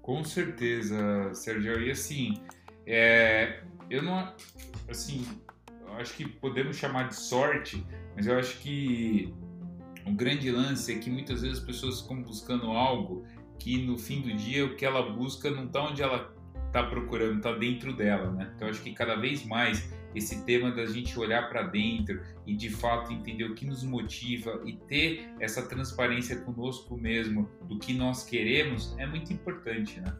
Com 0.02 0.24
certeza, 0.24 1.34
Sérgio. 1.34 1.82
E 1.82 1.92
assim, 1.92 2.42
é, 2.86 3.64
eu 3.90 4.04
não. 4.04 4.34
Assim, 4.90 5.26
eu 5.88 5.94
acho 5.94 6.14
que 6.14 6.28
podemos 6.28 6.76
chamar 6.76 7.08
de 7.08 7.16
sorte, 7.16 7.86
mas 8.16 8.28
eu 8.28 8.38
acho 8.38 8.58
que 8.60 9.34
o 10.06 10.12
grande 10.12 10.52
lance 10.52 10.94
é 10.94 11.00
que 11.00 11.10
muitas 11.10 11.42
vezes 11.42 11.60
as 11.60 11.64
pessoas 11.64 12.02
ficam 12.02 12.22
buscando 12.22 12.68
algo 12.68 13.26
que 13.60 13.86
no 13.86 13.98
fim 13.98 14.22
do 14.22 14.34
dia 14.36 14.66
o 14.66 14.76
que 14.76 14.86
ela 14.86 15.12
busca 15.12 15.50
não 15.50 15.66
está 15.66 15.84
onde 15.84 16.02
ela 16.02 16.34
está 16.68 16.84
procurando, 16.84 17.38
está 17.38 17.54
dentro 17.54 17.96
dela, 17.96 18.32
né? 18.32 18.52
Então 18.56 18.68
acho 18.68 18.82
que 18.82 18.92
cada 18.94 19.16
vez 19.16 19.46
mais 19.46 19.90
esse 20.14 20.44
tema 20.46 20.72
da 20.72 20.86
gente 20.86 21.18
olhar 21.20 21.50
para 21.50 21.64
dentro 21.64 22.22
e 22.46 22.56
de 22.56 22.70
fato 22.70 23.12
entender 23.12 23.46
o 23.46 23.56
que 23.56 23.66
nos 23.66 23.84
motiva 23.84 24.62
e 24.66 24.74
ter 24.74 25.34
essa 25.40 25.62
transparência 25.62 26.38
conosco 26.42 26.98
mesmo 26.98 27.50
do 27.64 27.80
que 27.80 27.94
nós 27.94 28.24
queremos 28.24 28.96
é 28.98 29.06
muito 29.06 29.32
importante, 29.32 30.00
né? 30.00 30.16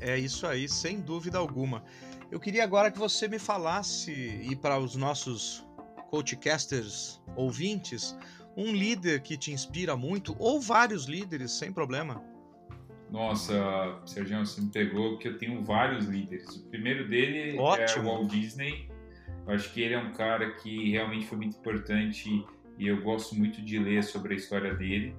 É 0.00 0.18
isso 0.18 0.46
aí, 0.46 0.68
sem 0.68 1.00
dúvida 1.00 1.38
alguma. 1.38 1.84
Eu 2.30 2.40
queria 2.40 2.64
agora 2.64 2.90
que 2.90 2.98
você 2.98 3.28
me 3.28 3.38
falasse 3.38 4.10
e 4.10 4.56
para 4.56 4.78
os 4.78 4.96
nossos 4.96 5.64
coachcasters 6.10 7.20
ouvintes, 7.36 8.16
um 8.56 8.72
líder 8.72 9.22
que 9.22 9.36
te 9.36 9.52
inspira 9.52 9.96
muito 9.96 10.34
ou 10.38 10.60
vários 10.60 11.06
líderes, 11.06 11.52
sem 11.52 11.72
problema. 11.72 12.22
Nossa, 13.12 14.00
Sérgio, 14.06 14.38
você 14.38 14.58
me 14.62 14.70
pegou 14.70 15.10
porque 15.10 15.28
eu 15.28 15.36
tenho 15.36 15.62
vários 15.62 16.06
líderes. 16.06 16.48
O 16.56 16.70
primeiro 16.70 17.06
dele 17.06 17.58
Ótimo. 17.58 18.08
é 18.08 18.10
o 18.10 18.16
Walt 18.16 18.30
Disney, 18.30 18.88
eu 19.46 19.52
acho 19.52 19.70
que 19.70 19.82
ele 19.82 19.92
é 19.92 19.98
um 19.98 20.12
cara 20.12 20.50
que 20.52 20.90
realmente 20.92 21.26
foi 21.26 21.36
muito 21.36 21.58
importante 21.58 22.42
e 22.78 22.86
eu 22.86 23.02
gosto 23.02 23.34
muito 23.34 23.60
de 23.60 23.78
ler 23.78 24.02
sobre 24.02 24.32
a 24.32 24.36
história 24.36 24.74
dele. 24.74 25.14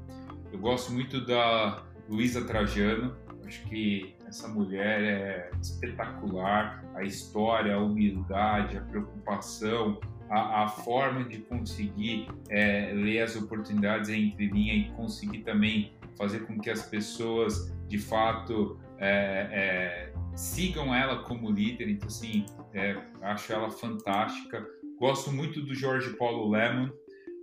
Eu 0.52 0.58
gosto 0.58 0.92
muito 0.92 1.24
da 1.24 1.84
Luísa 2.10 2.44
Trajano, 2.46 3.16
acho 3.46 3.64
que 3.66 4.16
essa 4.26 4.48
mulher 4.48 5.04
é 5.04 5.52
espetacular. 5.62 6.84
A 6.96 7.04
história, 7.04 7.76
a 7.76 7.80
humildade, 7.80 8.76
a 8.76 8.82
preocupação, 8.82 10.00
a, 10.32 10.64
a 10.64 10.68
forma 10.68 11.26
de 11.26 11.38
conseguir 11.40 12.28
é, 12.50 12.92
ler 12.92 13.22
as 13.22 13.36
oportunidades 13.36 14.10
entre 14.10 14.48
linha 14.48 14.74
e 14.74 14.90
conseguir 14.94 15.44
também 15.44 15.94
fazer 16.18 16.46
com 16.46 16.60
que 16.60 16.70
as 16.70 16.84
pessoas 16.84 17.74
de 17.94 18.00
fato 18.00 18.80
é, 18.98 19.50
é, 19.52 20.14
sigam 20.36 20.96
ela 20.96 21.24
como 21.26 21.52
líder. 21.52 21.90
Então, 21.90 22.08
assim, 22.08 22.44
é, 22.74 23.00
acho 23.22 23.54
ela 23.54 23.70
fantástica. 23.70 24.66
Gosto 25.00 25.32
muito 25.32 25.62
do 25.62 25.76
George 25.76 26.18
Paulo 26.18 26.50
Lemon, 26.50 26.90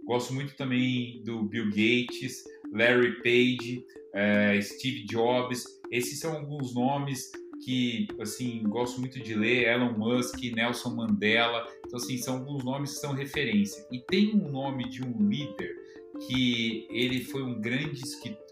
gosto 0.05 0.35
muito 0.35 0.57
também 0.57 1.23
do 1.25 1.45
Bill 1.45 1.67
Gates, 1.67 2.43
Larry 2.73 3.23
Page, 3.23 3.85
é, 4.13 4.61
Steve 4.61 5.05
Jobs. 5.05 5.65
Esses 5.93 6.19
são 6.19 6.37
alguns 6.37 6.75
nomes 6.75 7.31
que, 7.65 8.09
assim, 8.21 8.65
gosto 8.65 8.99
muito 8.99 9.21
de 9.21 9.35
ler. 9.35 9.69
Elon 9.69 9.97
Musk, 9.97 10.43
Nelson 10.53 10.97
Mandela. 10.97 11.65
Então, 11.87 11.97
assim, 11.97 12.17
são 12.17 12.39
alguns 12.39 12.65
nomes 12.65 12.95
que 12.95 12.99
são 12.99 13.13
referência. 13.13 13.87
E 13.93 14.01
tem 14.01 14.35
um 14.35 14.51
nome 14.51 14.89
de 14.89 15.05
um 15.05 15.29
líder 15.29 15.80
que 16.27 16.87
ele 16.91 17.25
foi 17.25 17.43
um 17.43 17.61
grande 17.61 18.01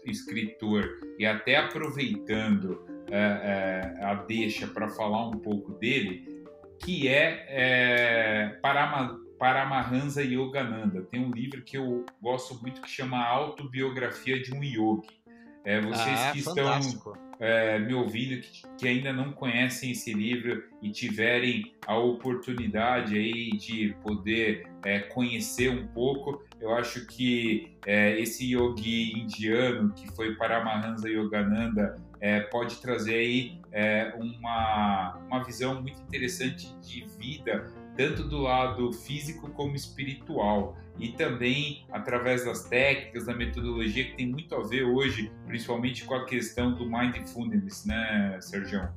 escritor 0.05 0.99
e 1.17 1.25
até 1.25 1.57
aproveitando 1.57 2.85
é, 3.11 3.95
é, 3.99 4.05
a 4.05 4.13
deixa 4.13 4.67
para 4.67 4.87
falar 4.89 5.27
um 5.27 5.39
pouco 5.39 5.73
dele, 5.73 6.45
que 6.79 7.07
é, 7.07 7.45
é 7.49 8.59
Parama, 8.61 9.19
Paramahansa 9.37 10.21
Yogananda. 10.23 11.01
Tem 11.03 11.23
um 11.23 11.31
livro 11.31 11.63
que 11.63 11.77
eu 11.77 12.05
gosto 12.21 12.61
muito 12.61 12.81
que 12.81 12.89
chama 12.89 13.23
Autobiografia 13.25 14.41
de 14.41 14.53
um 14.53 14.63
Yogi. 14.63 15.18
É, 15.65 15.81
vocês 15.81 16.19
ah, 16.19 16.31
que 16.33 16.41
fantástico. 16.41 17.11
estão 17.11 17.29
é, 17.39 17.79
me 17.79 17.93
ouvindo, 17.93 18.41
que, 18.41 18.63
que, 18.77 18.87
ainda 18.87 19.13
não 19.13 19.31
conhecem 19.31 19.91
esse 19.91 20.13
livro 20.13 20.63
e 20.81 20.91
tiverem 20.91 21.73
a 21.87 21.97
oportunidade 21.97 23.17
aí 23.17 23.51
de 23.51 23.95
poder 24.03 24.67
é, 24.83 24.99
conhecer 24.99 25.69
um 25.69 25.87
pouco, 25.87 26.43
eu 26.59 26.75
acho 26.75 27.05
que 27.05 27.77
é, 27.85 28.19
esse 28.19 28.53
yogi 28.53 29.13
indiano, 29.17 29.93
que 29.93 30.07
foi 30.11 30.35
Paramahansa 30.35 31.09
Yogananda, 31.09 31.97
é, 32.19 32.41
pode 32.41 32.75
trazer 32.81 33.15
aí 33.15 33.61
é, 33.71 34.13
uma, 34.17 35.17
uma 35.27 35.43
visão 35.43 35.81
muito 35.81 36.01
interessante 36.01 36.75
de 36.79 37.05
vida, 37.17 37.67
tanto 37.99 38.23
do 38.23 38.37
lado 38.37 38.93
físico 38.93 39.49
como 39.49 39.75
espiritual. 39.75 40.77
E 40.97 41.09
também 41.09 41.85
através 41.91 42.45
das 42.45 42.63
técnicas, 42.63 43.25
da 43.25 43.35
metodologia, 43.35 44.05
que 44.05 44.15
tem 44.15 44.29
muito 44.29 44.55
a 44.55 44.63
ver 44.65 44.83
hoje, 44.83 45.29
principalmente 45.45 46.05
com 46.05 46.15
a 46.15 46.25
questão 46.25 46.73
do 46.73 46.89
mindfulness, 46.89 47.85
né, 47.85 48.37
Sérgio? 48.39 48.87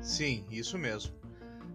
Sim, 0.00 0.46
isso 0.48 0.78
mesmo. 0.78 1.12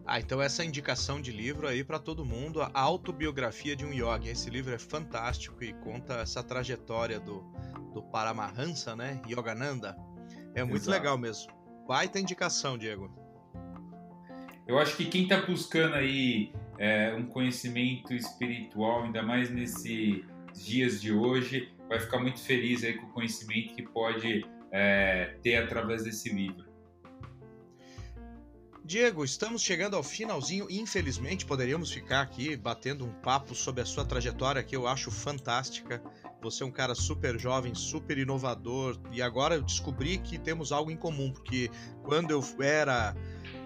Ah, 0.05 0.21
então 0.21 0.41
essa 0.41 0.63
indicação 0.63 1.21
de 1.21 1.31
livro 1.33 1.67
aí 1.67 1.83
para 1.83 1.99
todo 1.99 2.25
mundo, 2.25 2.61
a 2.61 2.71
autobiografia 2.73 3.75
de 3.75 3.85
um 3.85 3.91
yogi. 3.91 4.29
Esse 4.29 4.49
livro 4.49 4.73
é 4.73 4.79
fantástico 4.79 5.61
e 5.61 5.73
conta 5.73 6.21
essa 6.21 6.41
trajetória 6.41 7.19
do, 7.19 7.41
do 7.93 8.01
Paramahansa, 8.01 8.95
né? 8.95 9.21
Yogananda. 9.27 9.97
É 10.55 10.63
muito 10.63 10.83
Exato. 10.83 10.97
legal 10.97 11.17
mesmo. 11.17 11.51
Baita 11.85 12.17
indicação, 12.17 12.77
Diego. 12.77 13.28
Eu 14.69 14.77
acho 14.77 14.95
que 14.95 15.05
quem 15.05 15.23
está 15.23 15.41
buscando 15.41 15.95
aí 15.95 16.53
é, 16.77 17.11
um 17.15 17.25
conhecimento 17.25 18.13
espiritual, 18.13 19.01
ainda 19.01 19.23
mais 19.23 19.49
nesses 19.49 20.23
dias 20.53 21.01
de 21.01 21.11
hoje, 21.11 21.73
vai 21.87 21.99
ficar 21.99 22.19
muito 22.19 22.39
feliz 22.39 22.83
aí 22.83 22.93
com 22.93 23.07
o 23.07 23.09
conhecimento 23.09 23.73
que 23.73 23.81
pode 23.81 24.45
é, 24.71 25.33
ter 25.41 25.55
através 25.55 26.03
desse 26.03 26.31
livro. 26.31 26.69
Diego, 28.85 29.23
estamos 29.23 29.61
chegando 29.61 29.95
ao 29.95 30.01
finalzinho. 30.01 30.65
Infelizmente, 30.69 31.45
poderíamos 31.45 31.91
ficar 31.91 32.21
aqui 32.21 32.55
batendo 32.55 33.05
um 33.05 33.11
papo 33.21 33.53
sobre 33.53 33.81
a 33.81 33.85
sua 33.85 34.03
trajetória, 34.03 34.63
que 34.63 34.75
eu 34.75 34.87
acho 34.87 35.11
fantástica. 35.11 36.01
Você 36.41 36.63
é 36.63 36.65
um 36.65 36.71
cara 36.71 36.95
super 36.95 37.39
jovem, 37.39 37.75
super 37.75 38.17
inovador. 38.17 38.99
E 39.11 39.21
agora 39.21 39.55
eu 39.55 39.61
descobri 39.61 40.17
que 40.17 40.39
temos 40.39 40.71
algo 40.71 40.89
em 40.89 40.97
comum, 40.97 41.31
porque 41.31 41.69
quando 42.03 42.31
eu 42.31 42.43
era. 42.63 43.15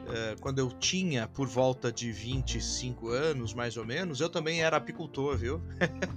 Uh, 0.03 0.39
quando 0.41 0.59
eu 0.59 0.69
tinha 0.69 1.27
por 1.27 1.47
volta 1.47 1.91
de 1.91 2.11
25 2.11 3.07
anos, 3.07 3.53
mais 3.53 3.77
ou 3.77 3.85
menos, 3.85 4.19
eu 4.19 4.29
também 4.29 4.61
era 4.61 4.77
apicultor, 4.77 5.37
viu? 5.37 5.61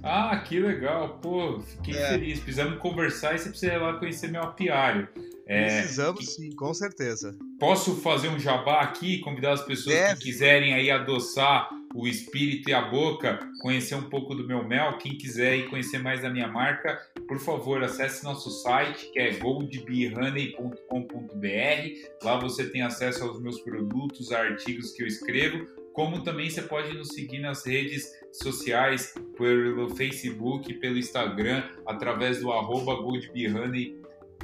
ah, 0.03 0.37
que 0.37 0.59
legal. 0.59 1.19
Pô, 1.21 1.59
fiquei 1.61 1.95
é. 1.95 2.09
feliz. 2.09 2.39
Precisamos 2.39 2.79
conversar 2.79 3.35
e 3.35 3.39
você 3.39 3.49
precisa 3.49 3.73
ir 3.73 3.77
lá 3.77 3.93
conhecer 3.93 4.29
meu 4.29 4.43
apiário. 4.43 5.07
É, 5.47 5.79
Precisamos 5.79 6.19
que... 6.19 6.25
sim, 6.25 6.51
com 6.51 6.73
certeza. 6.73 7.33
Posso 7.57 7.95
fazer 8.01 8.27
um 8.27 8.37
jabá 8.37 8.81
aqui, 8.81 9.19
convidar 9.19 9.53
as 9.53 9.61
pessoas 9.61 9.95
Deve. 9.95 10.15
que 10.15 10.25
quiserem 10.25 10.73
aí 10.73 10.91
adoçar 10.91 11.69
o 11.95 12.07
espírito 12.07 12.69
e 12.69 12.73
a 12.73 12.81
boca, 12.81 13.39
conhecer 13.61 13.95
um 13.95 14.09
pouco 14.09 14.35
do 14.35 14.47
meu 14.47 14.67
mel. 14.67 14.97
Quem 14.97 15.17
quiser 15.17 15.57
ir 15.57 15.69
conhecer 15.69 15.99
mais 15.99 16.21
da 16.21 16.29
minha 16.29 16.47
marca, 16.47 16.99
por 17.27 17.39
favor, 17.39 17.83
acesse 17.83 18.23
nosso 18.23 18.49
site 18.49 19.11
que 19.11 19.19
é 19.19 19.37
goldbeehoney.com.br. 19.37 22.23
Lá 22.23 22.39
você 22.39 22.69
tem 22.69 22.81
acesso 22.81 23.23
aos 23.23 23.41
meus 23.41 23.59
produtos, 23.61 24.31
a 24.31 24.39
artigos 24.39 24.91
que 24.91 25.03
eu 25.03 25.07
escrevo, 25.07 25.67
como 25.93 26.23
também 26.23 26.49
você 26.49 26.61
pode 26.61 26.95
nos 26.95 27.09
seguir 27.09 27.39
nas 27.39 27.65
redes 27.65 28.11
sociais, 28.31 29.15
pelo 29.35 29.89
Facebook, 29.95 30.71
pelo 30.75 30.97
Instagram, 30.97 31.63
através 31.87 32.39
do 32.39 32.51
arroba 32.51 32.95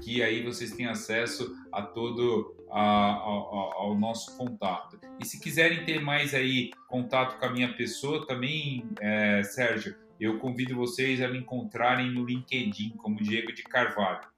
que 0.01 0.21
aí 0.23 0.43
vocês 0.43 0.71
têm 0.71 0.85
acesso 0.85 1.55
a 1.71 1.81
todo 1.81 2.55
a, 2.69 2.81
a, 2.81 3.73
ao 3.81 3.97
nosso 3.99 4.37
contato. 4.37 4.99
E 5.19 5.25
se 5.25 5.39
quiserem 5.39 5.85
ter 5.85 6.01
mais 6.01 6.33
aí 6.33 6.71
contato 6.87 7.39
com 7.39 7.45
a 7.45 7.49
minha 7.51 7.73
pessoa, 7.73 8.25
também, 8.25 8.85
é, 8.99 9.43
Sérgio, 9.43 9.95
eu 10.19 10.39
convido 10.39 10.75
vocês 10.75 11.21
a 11.21 11.27
me 11.27 11.39
encontrarem 11.39 12.11
no 12.11 12.25
LinkedIn 12.25 12.91
como 12.97 13.21
Diego 13.21 13.51
de 13.51 13.63
Carvalho. 13.63 14.33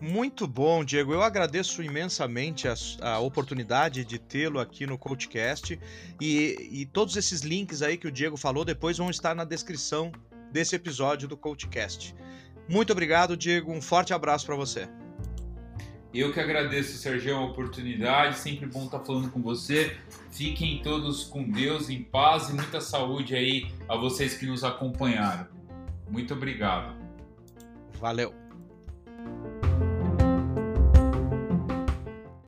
Muito 0.00 0.46
bom, 0.46 0.84
Diego. 0.84 1.14
Eu 1.14 1.22
agradeço 1.22 1.82
imensamente 1.82 2.68
a, 2.68 2.74
a 3.00 3.18
oportunidade 3.20 4.04
de 4.04 4.18
tê-lo 4.18 4.60
aqui 4.60 4.86
no 4.86 4.98
CoachCast 4.98 5.80
e, 6.20 6.68
e 6.70 6.86
todos 6.86 7.16
esses 7.16 7.40
links 7.40 7.80
aí 7.80 7.96
que 7.96 8.06
o 8.06 8.12
Diego 8.12 8.36
falou 8.36 8.64
depois 8.64 8.98
vão 8.98 9.08
estar 9.08 9.34
na 9.34 9.44
descrição 9.44 10.12
desse 10.52 10.76
episódio 10.76 11.26
do 11.26 11.36
CoachCast. 11.36 12.14
Muito 12.68 12.92
obrigado, 12.92 13.36
Diego. 13.36 13.72
Um 13.72 13.82
forte 13.82 14.14
abraço 14.14 14.46
para 14.46 14.56
você. 14.56 14.88
Eu 16.14 16.32
que 16.32 16.38
agradeço, 16.38 16.96
Sergio, 16.96 17.36
a 17.36 17.44
oportunidade. 17.44 18.38
Sempre 18.38 18.66
bom 18.66 18.84
estar 18.84 19.00
falando 19.00 19.30
com 19.30 19.42
você. 19.42 19.96
Fiquem 20.30 20.80
todos 20.80 21.24
com 21.24 21.42
Deus, 21.42 21.88
em 21.88 22.02
paz 22.02 22.48
e 22.48 22.52
muita 22.52 22.80
saúde 22.80 23.34
aí 23.34 23.66
a 23.88 23.96
vocês 23.96 24.36
que 24.36 24.46
nos 24.46 24.62
acompanharam. 24.62 25.48
Muito 26.08 26.32
obrigado. 26.34 26.94
Valeu. 28.00 28.43